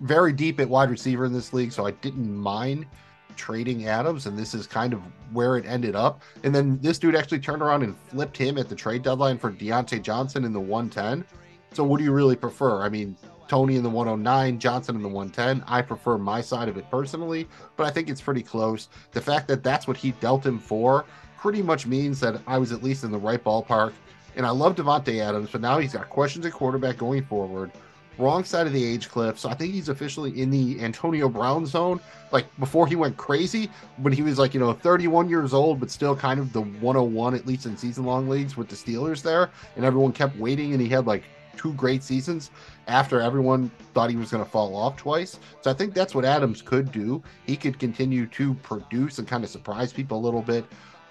very 0.00 0.32
deep 0.32 0.60
at 0.60 0.68
wide 0.68 0.90
receiver 0.90 1.24
in 1.24 1.32
this 1.32 1.52
league, 1.52 1.72
so 1.72 1.86
I 1.86 1.90
didn't 1.90 2.32
mind 2.32 2.86
trading 3.34 3.86
Adams, 3.86 4.26
and 4.26 4.38
this 4.38 4.54
is 4.54 4.66
kind 4.66 4.92
of 4.92 5.00
where 5.32 5.56
it 5.56 5.66
ended 5.66 5.94
up. 5.94 6.22
And 6.42 6.54
then 6.54 6.78
this 6.80 6.98
dude 6.98 7.14
actually 7.14 7.40
turned 7.40 7.62
around 7.62 7.82
and 7.82 7.96
flipped 8.08 8.36
him 8.36 8.58
at 8.58 8.68
the 8.68 8.74
trade 8.74 9.02
deadline 9.02 9.38
for 9.38 9.50
Diontae 9.50 10.02
Johnson 10.02 10.44
in 10.44 10.52
the 10.52 10.60
110. 10.60 11.24
So 11.72 11.84
what 11.84 11.98
do 11.98 12.04
you 12.04 12.12
really 12.12 12.36
prefer? 12.36 12.82
I 12.82 12.88
mean, 12.88 13.16
Toney 13.48 13.76
in 13.76 13.82
the 13.82 13.90
109, 13.90 14.58
Johnson 14.58 14.96
in 14.96 15.02
the 15.02 15.08
110. 15.08 15.64
I 15.66 15.82
prefer 15.82 16.18
my 16.18 16.40
side 16.40 16.68
of 16.68 16.76
it 16.76 16.90
personally, 16.90 17.48
but 17.76 17.86
I 17.86 17.90
think 17.90 18.08
it's 18.08 18.20
pretty 18.20 18.42
close. 18.42 18.88
The 19.12 19.20
fact 19.20 19.48
that 19.48 19.62
that's 19.62 19.86
what 19.86 19.96
he 19.96 20.12
dealt 20.12 20.44
him 20.44 20.58
for 20.58 21.04
pretty 21.38 21.62
much 21.62 21.86
means 21.86 22.20
that 22.20 22.40
I 22.46 22.58
was 22.58 22.72
at 22.72 22.82
least 22.82 23.04
in 23.04 23.10
the 23.10 23.18
right 23.18 23.42
ballpark. 23.42 23.92
And 24.36 24.44
I 24.44 24.50
love 24.50 24.76
Davante 24.76 25.20
Adams, 25.20 25.50
but 25.50 25.60
now 25.60 25.78
he's 25.78 25.94
got 25.94 26.10
questions 26.10 26.44
at 26.44 26.52
quarterback 26.52 26.98
going 26.98 27.24
forward 27.24 27.70
wrong 28.18 28.44
side 28.44 28.66
of 28.66 28.72
the 28.72 28.84
age 28.84 29.08
cliff. 29.08 29.38
So 29.38 29.48
I 29.48 29.54
think 29.54 29.72
he's 29.72 29.88
officially 29.88 30.40
in 30.40 30.50
the 30.50 30.80
Antonio 30.82 31.28
Brown 31.28 31.66
zone. 31.66 32.00
Like 32.32 32.46
before 32.58 32.86
he 32.86 32.96
went 32.96 33.16
crazy, 33.16 33.70
when 33.98 34.12
he 34.12 34.22
was 34.22 34.38
like, 34.38 34.54
you 34.54 34.60
know, 34.60 34.72
31 34.72 35.28
years 35.28 35.52
old, 35.52 35.80
but 35.80 35.90
still 35.90 36.16
kind 36.16 36.40
of 36.40 36.52
the 36.52 36.62
101, 36.62 37.34
at 37.34 37.46
least 37.46 37.66
in 37.66 37.76
season 37.76 38.04
long 38.04 38.28
leagues 38.28 38.56
with 38.56 38.68
the 38.68 38.76
Steelers 38.76 39.22
there. 39.22 39.50
And 39.76 39.84
everyone 39.84 40.12
kept 40.12 40.36
waiting 40.36 40.72
and 40.72 40.80
he 40.80 40.88
had 40.88 41.06
like 41.06 41.24
two 41.56 41.72
great 41.74 42.02
seasons 42.02 42.50
after 42.86 43.20
everyone 43.20 43.70
thought 43.94 44.10
he 44.10 44.16
was 44.16 44.30
going 44.30 44.44
to 44.44 44.50
fall 44.50 44.76
off 44.76 44.96
twice. 44.96 45.38
So 45.62 45.70
I 45.70 45.74
think 45.74 45.94
that's 45.94 46.14
what 46.14 46.24
Adams 46.24 46.62
could 46.62 46.92
do. 46.92 47.22
He 47.46 47.56
could 47.56 47.78
continue 47.78 48.26
to 48.26 48.54
produce 48.54 49.18
and 49.18 49.26
kind 49.26 49.44
of 49.44 49.50
surprise 49.50 49.92
people 49.92 50.18
a 50.18 50.22
little 50.22 50.42
bit. 50.42 50.64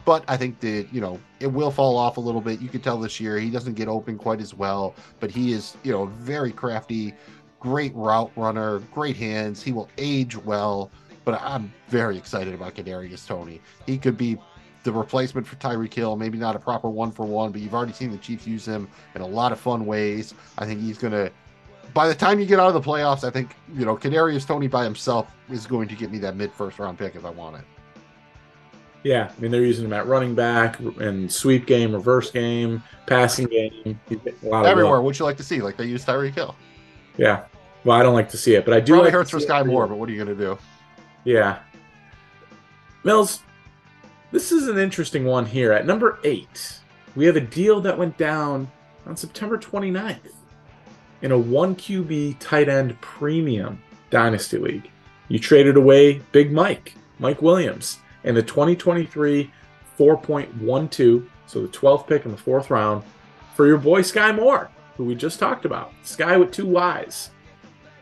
But 0.06 0.24
I 0.28 0.38
think 0.38 0.60
that, 0.60 0.88
you 0.92 1.02
know, 1.02 1.20
it 1.40 1.48
will 1.48 1.72
fall 1.72 1.98
off 1.98 2.18
a 2.18 2.22
little 2.22 2.42
bit. 2.42 2.62
You 2.62 2.70
can 2.70 2.82
tell 2.82 3.00
this 3.00 3.20
year 3.20 3.40
he 3.40 3.50
doesn't 3.50 3.74
get 3.74 3.88
open 3.88 4.18
quite 4.20 4.40
as 4.40 4.54
well, 4.54 4.94
but 5.20 5.32
he 5.32 5.52
is, 5.52 5.76
you 5.84 5.92
know, 5.92 6.06
very 6.06 6.52
crafty, 6.52 7.16
great 7.60 7.94
route 7.96 8.32
runner, 8.36 8.80
great 8.94 9.18
hands. 9.18 9.64
He 9.64 9.72
will 9.72 9.90
age 9.98 10.38
well, 10.38 10.92
but 11.24 11.42
I'm 11.42 11.74
very 11.88 12.18
excited 12.18 12.54
about 12.54 12.76
Kadarius 12.76 13.26
Toney. 13.26 13.62
He 13.88 13.98
could 13.98 14.16
be 14.16 14.38
the 14.86 14.94
replacement 14.94 15.46
for 15.46 15.56
Tyreek 15.58 15.94
Hill, 15.94 16.16
maybe 16.16 16.38
not 16.38 16.56
a 16.56 16.60
proper 16.60 16.90
one 16.90 17.12
for 17.12 17.26
one, 17.26 17.52
but 17.52 17.60
you've 17.60 17.74
already 17.74 17.92
seen 17.92 18.12
the 18.12 18.18
Chiefs 18.18 18.48
use 18.48 18.66
him 18.66 18.88
in 19.16 19.22
a 19.22 19.28
lot 19.28 19.52
of 19.52 19.60
fun 19.60 19.86
ways. 19.86 20.34
I 20.58 20.66
think 20.66 20.80
he's 20.80 20.98
going 20.98 21.12
to 21.12 21.32
by 21.94 22.08
the 22.08 22.16
time 22.16 22.40
you 22.40 22.46
get 22.46 22.60
out 22.60 22.68
of 22.68 22.74
the 22.74 22.82
playoffs, 22.82 23.24
I 23.24 23.32
think 23.32 23.56
you 23.74 23.86
know 23.86 23.98
Kadarius 23.98 24.46
Toney 24.46 24.68
by 24.68 24.84
himself 24.84 25.28
is 25.50 25.66
going 25.66 25.88
to 25.88 25.96
get 25.96 26.12
me 26.12 26.20
that 26.20 26.36
mid 26.36 26.54
first 26.54 26.78
round 26.78 26.98
pick 26.98 27.16
if 27.16 27.26
I 27.26 27.30
want 27.32 27.58
it. 27.58 27.64
Yeah, 29.04 29.32
I 29.36 29.42
mean 29.42 29.52
they're 29.52 29.64
using 29.64 29.86
him 29.86 29.94
at 29.94 30.06
running 30.06 30.36
back 30.36 30.80
and 30.80 31.32
sweep 31.32 31.66
game, 31.66 31.94
reverse 31.94 32.32
game, 32.32 32.84
passing 33.08 33.48
game. 33.48 34.00
Everywhere. 34.44 35.02
What'd 35.02 35.20
you 35.20 35.26
like 35.26 35.38
to 35.38 35.44
see? 35.44 35.62
Like 35.62 35.78
they 35.78 35.86
use 35.86 36.06
Tyreek 36.06 36.36
Hill. 36.36 36.56
Yeah. 37.18 37.46
Well, 37.84 37.98
I 37.98 38.04
don't 38.04 38.16
like 38.16 38.30
to 38.30 38.38
see 38.38 38.56
it, 38.56 38.66
but 38.66 38.74
I 38.74 38.80
do. 38.80 38.94
Probably 38.94 39.12
like 39.12 39.14
hurts 39.14 39.30
for 39.30 39.38
Skyy 39.38 39.66
Moore, 39.66 39.88
but 39.88 39.98
what 39.98 40.10
are 40.10 40.12
you 40.12 40.24
going 40.24 40.36
to 40.36 40.44
do? 40.44 40.58
Yeah. 41.24 41.60
Mills, 43.04 43.42
this 44.32 44.52
is 44.52 44.68
an 44.68 44.78
interesting 44.78 45.26
one 45.26 45.46
here. 45.46 45.72
At 45.72 45.86
number 45.86 46.20
eight, 46.24 46.80
we 47.16 47.26
have 47.26 47.36
a 47.36 47.42
deal 47.42 47.82
that 47.82 47.98
went 47.98 48.18
down 48.18 48.72
on 49.06 49.16
September 49.16 49.58
29th 49.58 50.34
in 51.22 51.32
a 51.32 51.38
1 51.38 51.76
QB 51.76 52.38
tight 52.40 52.70
end 52.70 53.00
premium 53.02 53.82
dynasty 54.10 54.58
league. 54.58 54.90
You 55.28 55.40
traded 55.40 55.78
away 55.78 56.22
Big 56.32 56.52
Mike, 56.52 56.94
Mike 57.20 57.42
Williams 57.42 58.00
and 58.24 58.36
the 58.36 58.44
2023 58.44 59.52
4.12, 59.98 61.28
so 61.48 61.62
the 61.62 61.68
12th 61.70 62.08
pick 62.08 62.26
in 62.26 62.32
the 62.32 62.38
fourth 62.38 62.70
round, 62.70 63.04
for 63.56 63.66
your 63.66 63.78
boy 63.78 64.02
Skyy 64.02 64.36
Moore, 64.36 64.70
who 64.98 65.06
we 65.06 65.16
just 65.16 65.40
talked 65.40 65.64
about. 65.64 65.94
Sky 66.04 66.36
with 66.36 66.52
two 66.52 66.66
Y's. 66.66 67.30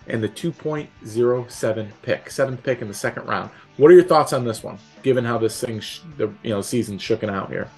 And 0.07 0.21
the 0.21 0.27
2.07 0.27 1.87
pick, 2.01 2.29
seventh 2.29 2.63
pick 2.63 2.81
in 2.81 2.89
the 2.89 2.93
second 2.93 3.25
round. 3.25 3.51
What 3.77 3.89
are 3.89 3.95
your 3.95 4.03
thoughts 4.03 4.33
on 4.33 4.45
this 4.45 4.63
one, 4.63 4.77
given 5.01 5.25
how 5.25 5.39
this 5.39 5.59
thing, 5.59 5.79
sh- 5.79 6.01
the 6.17 6.31
you 6.43 6.51
know, 6.51 6.61
season's 6.61 7.01
shooken 7.01 7.29
out 7.29 7.49
here? 7.49 7.69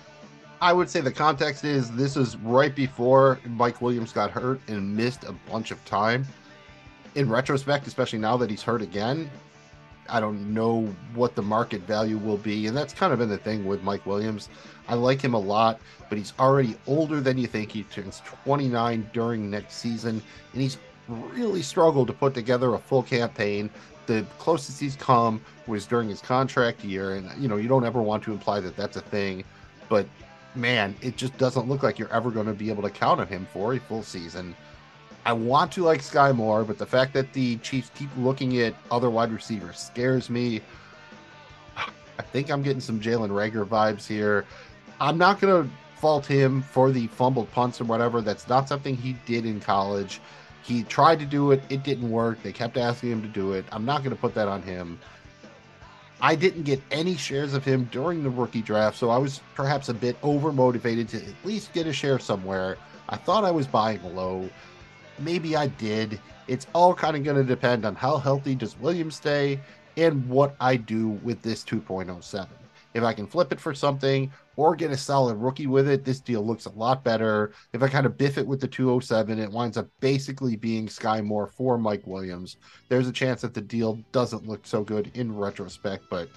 I 0.62 0.74
would 0.74 0.90
say 0.90 1.00
the 1.00 1.12
context 1.12 1.64
is 1.64 1.92
this 1.92 2.18
is 2.18 2.36
right 2.38 2.76
before 2.76 3.40
Mike 3.46 3.82
Williams 3.82 4.12
got 4.12 4.32
hurt 4.32 4.60
and 4.68 4.96
missed 4.96 5.24
a 5.24 5.34
bunch 5.50 5.72
of 5.72 5.84
time. 5.86 6.26
In 7.16 7.30
retrospect, 7.30 7.88
especially 7.88 8.20
now 8.20 8.36
that 8.38 8.50
he's 8.50 8.62
hurt 8.62 8.82
again, 8.82 9.30
I 10.10 10.20
don't 10.20 10.54
know 10.54 10.94
what 11.14 11.36
the 11.36 11.42
market 11.42 11.82
value 11.82 12.18
will 12.18 12.38
be. 12.38 12.68
And 12.68 12.76
that's 12.76 12.94
kind 12.94 13.14
of 13.14 13.20
been 13.20 13.30
the 13.30 13.38
thing 13.38 13.66
with 13.66 13.82
Mike 13.82 14.06
Williams. 14.06 14.50
I 14.88 14.96
like 14.96 15.22
him 15.22 15.34
a 15.34 15.40
lot, 15.40 15.80
but 16.10 16.18
he's 16.18 16.34
already 16.40 16.76
older 16.88 17.22
than 17.22 17.38
you 17.38 17.48
think. 17.48 17.72
He 17.72 17.84
turns 17.84 18.22
29 18.44 19.10
during 19.14 19.50
next 19.50 19.76
season, 19.76 20.22
and 20.54 20.62
he's 20.62 20.78
really 21.08 21.62
struggled 21.62 22.08
to 22.08 22.14
put 22.14 22.34
together 22.34 22.74
a 22.74 22.80
full 22.80 23.04
campaign. 23.04 23.70
The 24.08 24.26
closest 24.38 24.80
he's 24.80 24.96
come 24.96 25.42
was 25.68 25.86
during 25.86 26.10
his 26.10 26.22
contract 26.22 26.84
year. 26.84 27.16
And, 27.16 27.30
you 27.42 27.48
know, 27.48 27.58
you 27.58 27.68
don't 27.68 27.86
ever 27.86 28.02
want 28.02 28.24
to 28.24 28.32
imply 28.32 28.60
that 28.60 28.76
that's 28.76 28.98
a 28.98 29.02
thing, 29.02 29.44
but 29.90 30.08
man, 30.56 30.96
it 31.02 31.18
just 31.18 31.38
doesn't 31.38 31.68
look 31.68 31.84
like 31.84 32.00
you're 32.00 32.12
ever 32.14 32.32
going 32.32 32.46
to 32.48 32.54
be 32.54 32.70
able 32.70 32.84
to 32.84 32.90
count 32.90 33.20
on 33.20 33.28
him 33.28 33.48
for 33.52 33.74
a 33.74 33.80
full 33.80 34.04
season. 34.04 34.56
I 35.26 35.34
want 35.34 35.72
to 35.74 35.84
like 35.84 36.02
Skyy 36.02 36.36
Moore, 36.36 36.64
but 36.64 36.78
the 36.78 36.86
fact 36.86 37.14
that 37.14 37.34
the 37.34 37.58
Chiefs 37.58 37.90
keep 37.96 38.10
looking 38.18 38.60
at 38.60 38.76
other 38.92 39.10
wide 39.10 39.32
receivers 39.32 39.80
scares 39.80 40.30
me. 40.30 40.62
I 41.78 42.22
think 42.22 42.52
I'm 42.52 42.62
getting 42.62 42.80
some 42.82 43.00
Jalen 43.00 43.30
Reagor 43.30 43.66
vibes 43.66 44.06
here. 44.06 44.46
I'm 45.02 45.18
not 45.18 45.42
going 45.42 45.64
to 45.64 45.70
fault 45.98 46.26
him 46.26 46.62
for 46.62 46.92
the 46.92 47.08
fumbled 47.08 47.52
punts 47.52 47.82
or 47.82 47.86
whatever. 47.86 48.22
That's 48.22 48.48
not 48.48 48.70
something 48.70 48.96
he 48.96 49.14
did 49.26 49.46
in 49.46 49.60
college. 49.60 50.22
He 50.66 50.84
tried 50.84 51.20
to 51.20 51.26
do 51.26 51.52
it, 51.52 51.62
it 51.70 51.84
didn't 51.84 52.10
work. 52.10 52.42
They 52.42 52.52
kept 52.52 52.78
asking 52.78 53.12
him 53.12 53.22
to 53.22 53.28
do 53.28 53.54
it. 53.54 53.66
I'm 53.72 53.86
not 53.86 54.04
going 54.04 54.16
to 54.16 54.22
put 54.22 54.34
that 54.36 54.48
on 54.48 54.62
him. 54.64 55.00
I 56.22 56.36
didn't 56.36 56.64
get 56.64 56.82
any 56.92 57.16
shares 57.16 57.54
of 57.54 57.64
him 57.64 57.88
during 57.92 58.24
the 58.24 58.30
rookie 58.30 58.62
draft, 58.62 58.98
so 58.98 59.10
I 59.10 59.18
was 59.18 59.42
perhaps 59.54 59.90
a 59.90 59.94
bit 59.94 60.18
over 60.24 60.52
motivated 60.52 61.10
to 61.10 61.18
at 61.18 61.36
least 61.44 61.74
get 61.74 61.88
a 61.88 61.94
share 61.94 62.20
somewhere. 62.20 62.78
I 63.10 63.18
thought 63.18 63.44
I 63.44 63.52
was 63.52 63.68
buying 63.68 64.02
low 64.16 64.50
maybe 65.20 65.56
I 65.56 65.68
did. 65.68 66.20
It's 66.48 66.68
all 66.74 66.94
kind 66.94 67.16
of 67.16 67.24
going 67.24 67.38
to 67.38 67.44
depend 67.44 67.86
on 67.86 67.96
how 67.96 68.18
healthy 68.18 68.56
does 68.56 68.78
Williams 68.80 69.16
stay 69.16 69.60
and 69.98 70.28
what 70.28 70.56
I 70.60 70.76
do 70.76 71.10
with 71.10 71.42
this 71.42 71.64
2.07. 71.64 72.48
If 72.96 73.04
I 73.04 73.14
can 73.14 73.28
flip 73.28 73.52
it 73.52 73.60
for 73.60 73.76
something 73.76 74.32
or 74.56 74.74
get 74.74 74.90
a 74.90 74.98
solid 74.98 75.36
rookie 75.36 75.68
with 75.68 75.90
it, 75.90 76.06
this 76.06 76.22
deal 76.22 76.42
looks 76.46 76.66
a 76.66 76.72
lot 76.72 77.04
better. 77.04 77.52
If 77.74 77.84
I 77.84 77.90
kind 77.90 78.06
of 78.06 78.18
biff 78.18 78.38
it 78.38 78.48
with 78.48 78.62
the 78.62 78.70
207, 78.70 79.38
it 79.38 79.52
winds 79.52 79.76
up 79.76 79.90
basically 80.00 80.56
being 80.56 80.88
Skyy 80.88 81.22
Moore 81.22 81.48
for 81.48 81.78
Mike 81.78 82.08
Williams. 82.08 82.56
There's 82.88 83.10
a 83.10 83.12
chance 83.12 83.42
that 83.42 83.54
the 83.54 83.60
deal 83.60 84.00
doesn't 84.14 84.48
look 84.48 84.66
so 84.66 84.82
good 84.82 85.12
in 85.14 85.36
retrospect, 85.36 86.06
but 86.10 86.30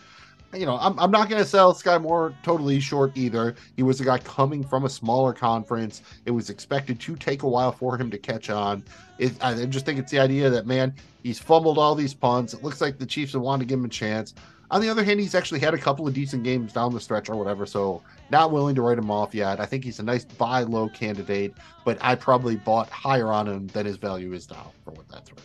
you 0.52 0.66
know, 0.66 0.78
I'm, 0.80 0.98
I'm 0.98 1.10
not 1.10 1.28
going 1.28 1.40
to 1.40 1.48
sell 1.48 1.74
Skyy 1.74 2.00
Moore 2.00 2.34
totally 2.42 2.80
short 2.80 3.12
either. 3.16 3.54
He 3.76 3.82
was 3.82 4.00
a 4.00 4.04
guy 4.04 4.18
coming 4.18 4.64
from 4.64 4.84
a 4.84 4.88
smaller 4.88 5.32
conference. 5.32 6.02
It 6.24 6.30
was 6.30 6.50
expected 6.50 6.98
to 7.00 7.16
take 7.16 7.42
a 7.42 7.48
while 7.48 7.70
for 7.70 7.96
him 7.98 8.10
to 8.10 8.18
catch 8.18 8.48
on. 8.50 8.82
It, 9.18 9.32
I 9.44 9.66
just 9.66 9.84
think 9.84 9.98
it's 9.98 10.10
the 10.10 10.18
idea 10.18 10.48
that, 10.48 10.66
man, 10.66 10.94
he's 11.22 11.38
fumbled 11.38 11.76
all 11.76 11.94
these 11.94 12.14
punts. 12.14 12.54
It 12.54 12.64
looks 12.64 12.80
like 12.80 12.98
the 12.98 13.06
Chiefs 13.06 13.34
have 13.34 13.42
wanted 13.42 13.64
to 13.64 13.68
give 13.68 13.78
him 13.78 13.84
a 13.84 13.90
chance. 13.90 14.34
On 14.70 14.82
the 14.82 14.88
other 14.88 15.02
hand, 15.02 15.18
he's 15.18 15.34
actually 15.34 15.60
had 15.60 15.72
a 15.72 15.78
couple 15.78 16.06
of 16.06 16.12
decent 16.12 16.42
games 16.42 16.74
down 16.74 16.92
the 16.92 17.00
stretch 17.00 17.30
or 17.30 17.36
whatever, 17.36 17.64
so 17.64 18.02
not 18.30 18.52
willing 18.52 18.74
to 18.74 18.82
write 18.82 18.98
him 18.98 19.10
off 19.10 19.34
yet. 19.34 19.60
I 19.60 19.66
think 19.66 19.82
he's 19.82 19.98
a 19.98 20.02
nice 20.02 20.26
buy 20.26 20.62
low 20.62 20.90
candidate, 20.90 21.54
but 21.86 21.96
I 22.02 22.14
probably 22.14 22.56
bought 22.56 22.90
higher 22.90 23.28
on 23.28 23.48
him 23.48 23.66
than 23.68 23.86
his 23.86 23.96
value 23.96 24.34
is 24.34 24.50
now 24.50 24.72
for 24.84 24.90
what 24.90 25.08
that's 25.08 25.30
worth. 25.30 25.42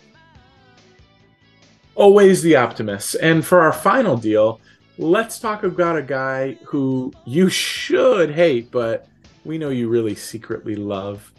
Always 1.96 2.42
the 2.42 2.58
optimist. 2.58 3.16
And 3.22 3.46
for 3.46 3.62
our 3.62 3.72
final 3.72 4.18
deal, 4.18 4.60
let's 4.98 5.40
talk 5.40 5.64
about 5.64 5.98
a 5.98 6.02
guy 6.02 6.54
who 6.66 7.14
you 7.24 7.50
should 7.50 8.32
hate, 8.32 8.72
but 8.72 9.08
we 9.46 9.58
know 9.58 9.70
you 9.70 9.88
really 9.88 10.16
secretly 10.16 10.76
love. 10.76 11.32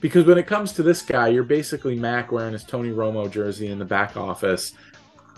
Because 0.00 0.24
when 0.24 0.38
it 0.38 0.46
comes 0.46 0.72
to 0.72 0.82
this 0.82 1.02
guy, 1.02 1.28
you're 1.28 1.42
basically 1.44 1.94
Mac 1.94 2.32
wearing 2.32 2.54
his 2.54 2.64
Tony 2.64 2.88
Romo 2.88 3.30
jersey 3.30 3.68
in 3.68 3.78
the 3.78 3.84
back 3.84 4.16
office 4.16 4.72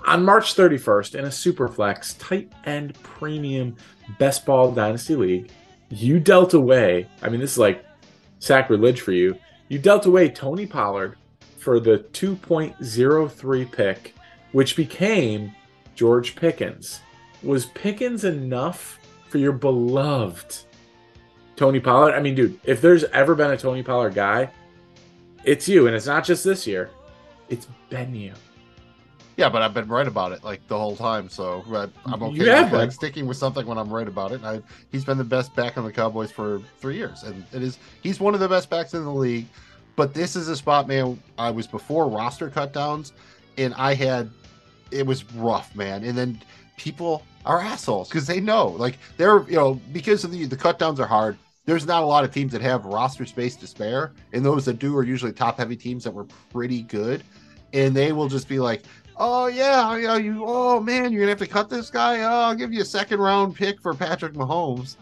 on 0.07 0.25
March 0.25 0.55
31st, 0.55 1.15
in 1.15 1.25
a 1.25 1.29
Superflex 1.29 2.17
tight 2.19 2.53
end 2.65 2.95
premium 3.03 3.77
best 4.19 4.45
ball 4.45 4.73
dynasty 4.73 5.17
league, 5.17 5.51
you 5.89 6.19
dealt 6.21 6.55
away. 6.55 7.07
I 7.23 7.29
mean, 7.29 7.41
this 7.41 7.53
is 7.53 7.59
like 7.59 7.85
sacrilege 8.39 9.01
for 9.01 9.13
you. 9.13 9.37
You 9.69 9.79
dealt 9.79 10.07
away 10.07 10.29
Tony 10.29 10.67
Pollard 10.67 11.17
for 11.59 11.81
the 11.81 11.99
2.03 12.13 13.73
pick, 13.73 14.15
which 14.53 14.77
became 14.77 15.55
George 15.95 16.35
Pickens. 16.35 17.01
Was 17.43 17.67
Pickens 17.67 18.25
enough 18.25 18.99
for 19.29 19.39
your 19.39 19.53
beloved 19.53 20.59
Tony 21.57 21.81
Pollard? 21.81 22.15
I 22.15 22.21
mean, 22.21 22.35
dude, 22.35 22.59
if 22.65 22.81
there's 22.81 23.05
ever 23.05 23.35
been 23.35 23.51
a 23.51 23.57
Tony 23.57 23.83
Pollard 23.83 24.15
guy, 24.15 24.51
it's 25.45 25.69
you. 25.69 25.87
And 25.87 25.97
it's 25.97 26.07
not 26.07 26.25
just 26.25 26.45
this 26.45 26.67
year, 26.67 26.91
it's 27.49 27.67
been 27.89 28.15
you. 28.15 28.33
Yeah, 29.37 29.49
but 29.49 29.63
I've 29.63 29.73
been 29.73 29.89
right 29.89 30.07
about 30.07 30.33
it 30.33 30.45
like 30.45 30.67
the 30.69 30.79
whole 30.79 30.97
time, 30.97 31.29
so 31.29 31.65
I'm 32.07 32.23
okay 32.23 32.63
with 32.65 32.73
like, 32.73 32.93
sticking 32.93 33.27
with 33.27 33.37
something 33.37 33.67
when 33.67 33.79
I'm 33.79 33.93
right 33.93 34.07
about 34.07 34.33
it. 34.33 34.45
I, 34.45 34.61
he's 34.91 35.05
been 35.05 35.19
the 35.19 35.25
best 35.25 35.55
back 35.55 35.79
on 35.79 35.85
the 35.85 35.93
Cowboys 35.93 36.31
for 36.31 36.61
three 36.79 36.97
years, 36.97 37.23
and 37.23 37.45
it 37.53 37.63
is 37.63 37.79
he's 38.03 38.21
one 38.21 38.35
of 38.35 38.41
the 38.41 38.49
best 38.49 38.69
backs 38.69 38.95
in 38.95 39.05
the 39.05 39.13
league. 39.13 39.47
But 39.97 40.15
this 40.15 40.37
is 40.37 40.49
a 40.49 40.57
spot, 40.57 40.87
man. 40.87 41.19
I 41.39 41.51
was 41.51 41.67
before 41.67 42.09
roster 42.09 42.51
cutdowns, 42.51 43.13
and 43.57 43.75
I 43.75 43.95
had 43.95 44.31
it 44.91 45.07
was 45.07 45.25
rough, 45.33 45.75
man. 45.75 46.05
And 46.05 46.17
then 46.17 46.41
people 46.77 47.23
are 47.47 47.61
assholes 47.61 48.09
because 48.09 48.27
they 48.27 48.41
know, 48.41 48.69
like 48.69 48.99
they're 49.17 49.43
you 49.49 49.57
know 49.57 49.81
because 49.93 50.25
of 50.25 50.31
the 50.31 50.45
the 50.45 50.57
cutdowns 50.57 50.99
are 50.99 51.07
hard. 51.07 51.39
There's 51.65 51.87
not 51.87 52.03
a 52.03 52.07
lot 52.07 52.25
of 52.25 52.35
teams 52.35 52.53
that 52.53 52.61
have 52.61 52.85
roster 52.85 53.25
space 53.25 53.57
to 53.57 53.67
spare, 53.67 54.13
and 54.35 54.45
those 54.45 54.67
that 54.67 54.79
do 54.79 54.95
are 54.97 55.05
usually 55.05 55.33
top 55.33 55.57
heavy 55.59 55.77
teams 55.77 56.05
that 56.05 56.13
were 56.13 56.27
pretty 56.51 56.83
good 56.83 57.23
and 57.73 57.95
they 57.95 58.13
will 58.13 58.29
just 58.29 58.49
be 58.49 58.59
like, 58.59 58.83
oh 59.23 59.47
yeah, 59.47 59.97
you 59.97 60.09
uh, 60.09 60.13
know, 60.13 60.19
you 60.19 60.45
oh 60.45 60.81
man, 60.81 61.13
you're 61.13 61.21
gonna 61.21 61.31
have 61.31 61.39
to 61.39 61.47
cut 61.47 61.71
this 61.71 61.91
guy. 61.91 62.23
Oh, 62.23 62.49
I'll 62.49 62.55
give 62.55 62.73
you 62.73 62.83
a 62.83 62.85
second 62.85 63.21
round 63.21 63.55
pick 63.55 63.81
for 63.81 63.95
Patrick 63.95 64.35
Mahomes. 64.35 64.97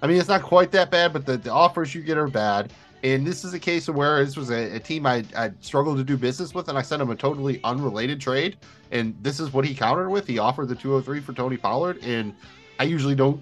I 0.00 0.06
mean, 0.06 0.18
it's 0.18 0.28
not 0.28 0.42
quite 0.42 0.70
that 0.72 0.90
bad, 0.90 1.12
but 1.12 1.26
the, 1.26 1.36
the 1.36 1.50
offers 1.50 1.94
you 1.94 2.02
get 2.02 2.16
are 2.16 2.28
bad. 2.28 2.72
And 3.04 3.26
this 3.26 3.44
is 3.44 3.52
a 3.54 3.58
case 3.58 3.88
of 3.88 3.94
where 3.94 4.24
this 4.24 4.36
was 4.36 4.50
a, 4.50 4.76
a 4.76 4.80
team 4.80 5.06
I 5.06 5.24
I 5.36 5.50
struggled 5.60 5.98
to 5.98 6.04
do 6.04 6.16
business 6.16 6.54
with, 6.54 6.68
and 6.68 6.78
I 6.78 6.82
sent 6.82 7.02
him 7.02 7.10
a 7.10 7.16
totally 7.16 7.60
unrelated 7.64 8.18
trade. 8.20 8.56
And 8.90 9.14
this 9.20 9.40
is 9.40 9.52
what 9.52 9.66
he 9.66 9.74
countered 9.74 10.10
with. 10.10 10.26
He 10.26 10.38
offered 10.38 10.68
the 10.68 10.74
203 10.74 11.20
for 11.20 11.34
Tony 11.34 11.58
Pollard, 11.58 11.98
and 12.02 12.34
I 12.80 12.84
usually 12.84 13.14
don't 13.14 13.40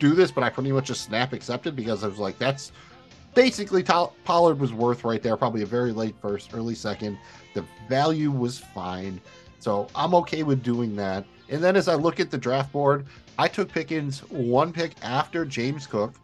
do 0.00 0.14
this, 0.14 0.32
but 0.32 0.42
I 0.42 0.50
pretty 0.50 0.72
much 0.72 0.86
just 0.86 1.02
snap 1.02 1.32
accepted 1.32 1.76
because 1.76 2.02
I 2.02 2.08
was 2.08 2.18
like, 2.18 2.38
that's 2.38 2.72
basically 3.34 3.84
Pollard 3.84 4.58
was 4.58 4.72
worth 4.72 5.04
right 5.04 5.22
there, 5.22 5.36
probably 5.36 5.62
a 5.62 5.66
very 5.66 5.92
late 5.92 6.16
first, 6.20 6.50
early 6.52 6.74
second. 6.74 7.18
The 7.54 7.64
value 7.88 8.32
was 8.32 8.58
fine. 8.58 9.20
So 9.58 9.88
I'm 9.94 10.14
okay 10.14 10.42
with 10.42 10.62
doing 10.62 10.94
that. 10.96 11.24
And 11.48 11.62
then 11.62 11.76
as 11.76 11.88
I 11.88 11.94
look 11.94 12.20
at 12.20 12.30
the 12.30 12.38
draft 12.38 12.72
board, 12.72 13.06
I 13.38 13.48
took 13.48 13.70
Pickens 13.70 14.20
one 14.30 14.72
pick 14.72 14.94
after 15.02 15.44
James 15.44 15.86
Cook. 15.86 16.14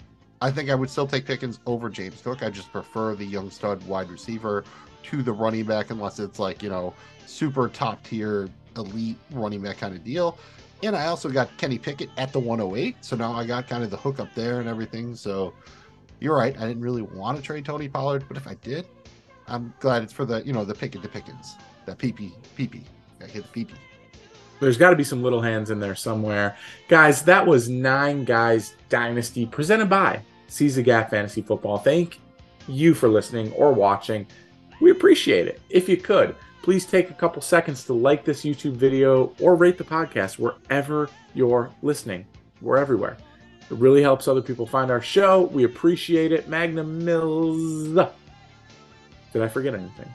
I 0.40 0.50
think 0.50 0.68
I 0.68 0.74
would 0.74 0.90
still 0.90 1.06
take 1.06 1.24
Pickens 1.24 1.60
over 1.66 1.88
James 1.88 2.20
Cook. 2.20 2.42
I 2.42 2.50
just 2.50 2.70
prefer 2.72 3.14
the 3.14 3.24
young 3.24 3.50
stud 3.50 3.82
wide 3.86 4.10
receiver 4.10 4.64
to 5.04 5.22
the 5.22 5.32
running 5.32 5.64
back, 5.64 5.90
unless 5.90 6.18
it's 6.18 6.38
like, 6.38 6.62
you 6.62 6.68
know, 6.68 6.94
super 7.26 7.68
top 7.68 8.02
tier 8.04 8.48
elite 8.76 9.16
running 9.30 9.62
back 9.62 9.78
kind 9.78 9.94
of 9.94 10.04
deal. 10.04 10.38
And 10.82 10.94
I 10.94 11.06
also 11.06 11.30
got 11.30 11.56
Kenny 11.56 11.78
Pickett 11.78 12.10
at 12.16 12.32
the 12.32 12.40
108. 12.40 12.96
So 13.00 13.16
now 13.16 13.32
I 13.32 13.46
got 13.46 13.68
kind 13.68 13.82
of 13.82 13.90
the 13.90 13.96
hook 13.96 14.20
up 14.20 14.34
there 14.34 14.60
and 14.60 14.68
everything. 14.68 15.14
So 15.14 15.54
you're 16.20 16.36
right. 16.36 16.56
I 16.58 16.66
didn't 16.66 16.82
really 16.82 17.02
want 17.02 17.38
to 17.38 17.42
trade 17.42 17.64
Tony 17.64 17.88
Pollard, 17.88 18.24
but 18.28 18.36
if 18.36 18.46
I 18.46 18.54
did, 18.54 18.86
I'm 19.46 19.72
glad 19.80 20.02
it's 20.02 20.12
for 20.12 20.24
the, 20.24 20.44
you 20.44 20.52
know, 20.52 20.64
the 20.64 20.74
Pickett 20.74 21.02
to 21.02 21.08
Pickens, 21.08 21.56
the 21.86 21.94
PP, 21.94 22.32
PP. 22.56 22.82
I 23.24 23.26
hit 23.28 23.50
PP. 23.52 23.70
There's 24.60 24.78
got 24.78 24.90
to 24.90 24.96
be 24.96 25.04
some 25.04 25.22
little 25.22 25.42
hands 25.42 25.70
in 25.70 25.80
there 25.80 25.94
somewhere. 25.94 26.56
Guys, 26.88 27.22
that 27.24 27.46
was 27.46 27.68
Nine 27.68 28.24
Guys 28.24 28.74
Dynasty 28.88 29.46
presented 29.46 29.90
by 29.90 30.20
Seize 30.46 30.76
the 30.76 30.82
Gap 30.82 31.10
Fantasy 31.10 31.42
Football. 31.42 31.78
Thank 31.78 32.20
you 32.68 32.94
for 32.94 33.08
listening 33.08 33.52
or 33.52 33.72
watching. 33.72 34.26
We 34.80 34.90
appreciate 34.90 35.48
it. 35.48 35.60
If 35.70 35.88
you 35.88 35.96
could, 35.96 36.36
please 36.62 36.86
take 36.86 37.10
a 37.10 37.14
couple 37.14 37.42
seconds 37.42 37.84
to 37.84 37.92
like 37.92 38.24
this 38.24 38.44
YouTube 38.44 38.74
video 38.74 39.34
or 39.40 39.56
rate 39.56 39.78
the 39.78 39.84
podcast 39.84 40.38
wherever 40.38 41.10
you're 41.34 41.70
listening. 41.82 42.24
We're 42.60 42.78
everywhere. 42.78 43.16
It 43.70 43.76
really 43.76 44.02
helps 44.02 44.28
other 44.28 44.42
people 44.42 44.66
find 44.66 44.90
our 44.90 45.02
show. 45.02 45.42
We 45.42 45.64
appreciate 45.64 46.32
it. 46.32 46.48
Magnum 46.48 47.04
Mills. 47.04 47.88
Did 49.32 49.42
I 49.42 49.48
forget 49.48 49.74
anything? 49.74 50.12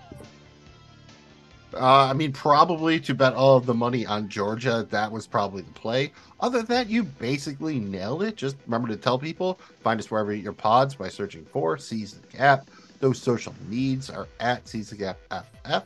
Uh, 1.73 2.05
I 2.05 2.13
mean, 2.13 2.31
probably 2.31 2.99
to 3.01 3.13
bet 3.13 3.33
all 3.33 3.55
of 3.55 3.65
the 3.65 3.73
money 3.73 4.05
on 4.05 4.27
Georgia, 4.27 4.87
that 4.89 5.11
was 5.11 5.27
probably 5.27 5.61
the 5.61 5.71
play. 5.71 6.11
Other 6.39 6.59
than 6.59 6.67
that, 6.67 6.89
you 6.89 7.03
basically 7.03 7.79
nailed 7.79 8.23
it. 8.23 8.35
Just 8.35 8.55
remember 8.65 8.87
to 8.87 8.97
tell 8.97 9.19
people, 9.19 9.59
find 9.83 9.99
us 9.99 10.09
wherever 10.09 10.33
you 10.33 10.41
your 10.41 10.53
pods 10.53 10.95
by 10.95 11.09
searching 11.09 11.45
for 11.45 11.77
the 11.77 12.07
Gap. 12.31 12.69
Those 12.99 13.21
social 13.21 13.53
needs 13.69 14.09
are 14.09 14.27
at 14.39 14.65
the 14.65 14.95
Gap 14.97 15.19
FF. 15.29 15.83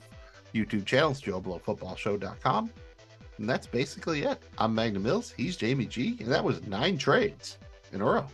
YouTube 0.53 0.85
channels, 0.85 1.21
JoeBlowFootballShow.com. 1.21 2.69
And 3.39 3.49
that's 3.49 3.67
basically 3.67 4.23
it. 4.23 4.41
I'm 4.57 4.73
Magnum 4.73 5.03
Mills. 5.03 5.33
He's 5.35 5.57
Jamie 5.57 5.85
G. 5.85 6.17
And 6.19 6.31
that 6.31 6.43
was 6.43 6.65
nine 6.67 6.97
trades 6.97 7.57
in 7.91 8.01
a 8.01 8.05
row. 8.05 8.25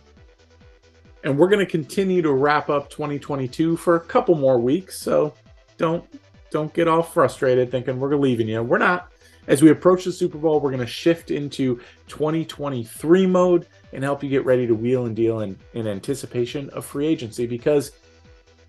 And 1.24 1.36
we're 1.36 1.48
going 1.48 1.64
to 1.64 1.70
continue 1.70 2.22
to 2.22 2.32
wrap 2.32 2.70
up 2.70 2.90
2022 2.90 3.76
for 3.76 3.96
a 3.96 4.00
couple 4.00 4.34
more 4.34 4.58
weeks. 4.58 5.00
So 5.00 5.34
don't 5.78 6.04
don't 6.50 6.72
get 6.72 6.88
all 6.88 7.02
frustrated 7.02 7.70
thinking 7.70 7.98
we're 7.98 8.16
leaving 8.16 8.48
you. 8.48 8.62
We're 8.62 8.78
not. 8.78 9.12
As 9.46 9.62
we 9.62 9.70
approach 9.70 10.04
the 10.04 10.12
Super 10.12 10.38
Bowl, 10.38 10.60
we're 10.60 10.70
going 10.70 10.80
to 10.80 10.86
shift 10.86 11.30
into 11.30 11.80
2023 12.08 13.26
mode 13.26 13.66
and 13.92 14.04
help 14.04 14.22
you 14.22 14.28
get 14.28 14.44
ready 14.44 14.66
to 14.66 14.74
wheel 14.74 15.06
and 15.06 15.16
deal 15.16 15.40
in, 15.40 15.58
in 15.74 15.86
anticipation 15.86 16.68
of 16.70 16.84
free 16.84 17.06
agency 17.06 17.46
because 17.46 17.92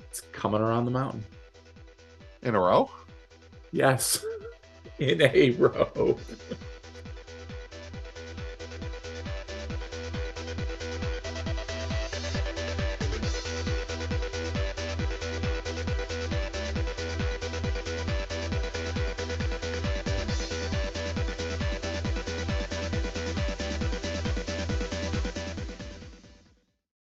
it's 0.09 0.21
coming 0.31 0.61
around 0.61 0.85
the 0.85 0.91
mountain. 0.91 1.23
In 2.41 2.55
a 2.55 2.59
row? 2.59 2.89
Yes, 3.71 4.25
in 4.99 5.21
a 5.21 5.51
row. 5.51 6.17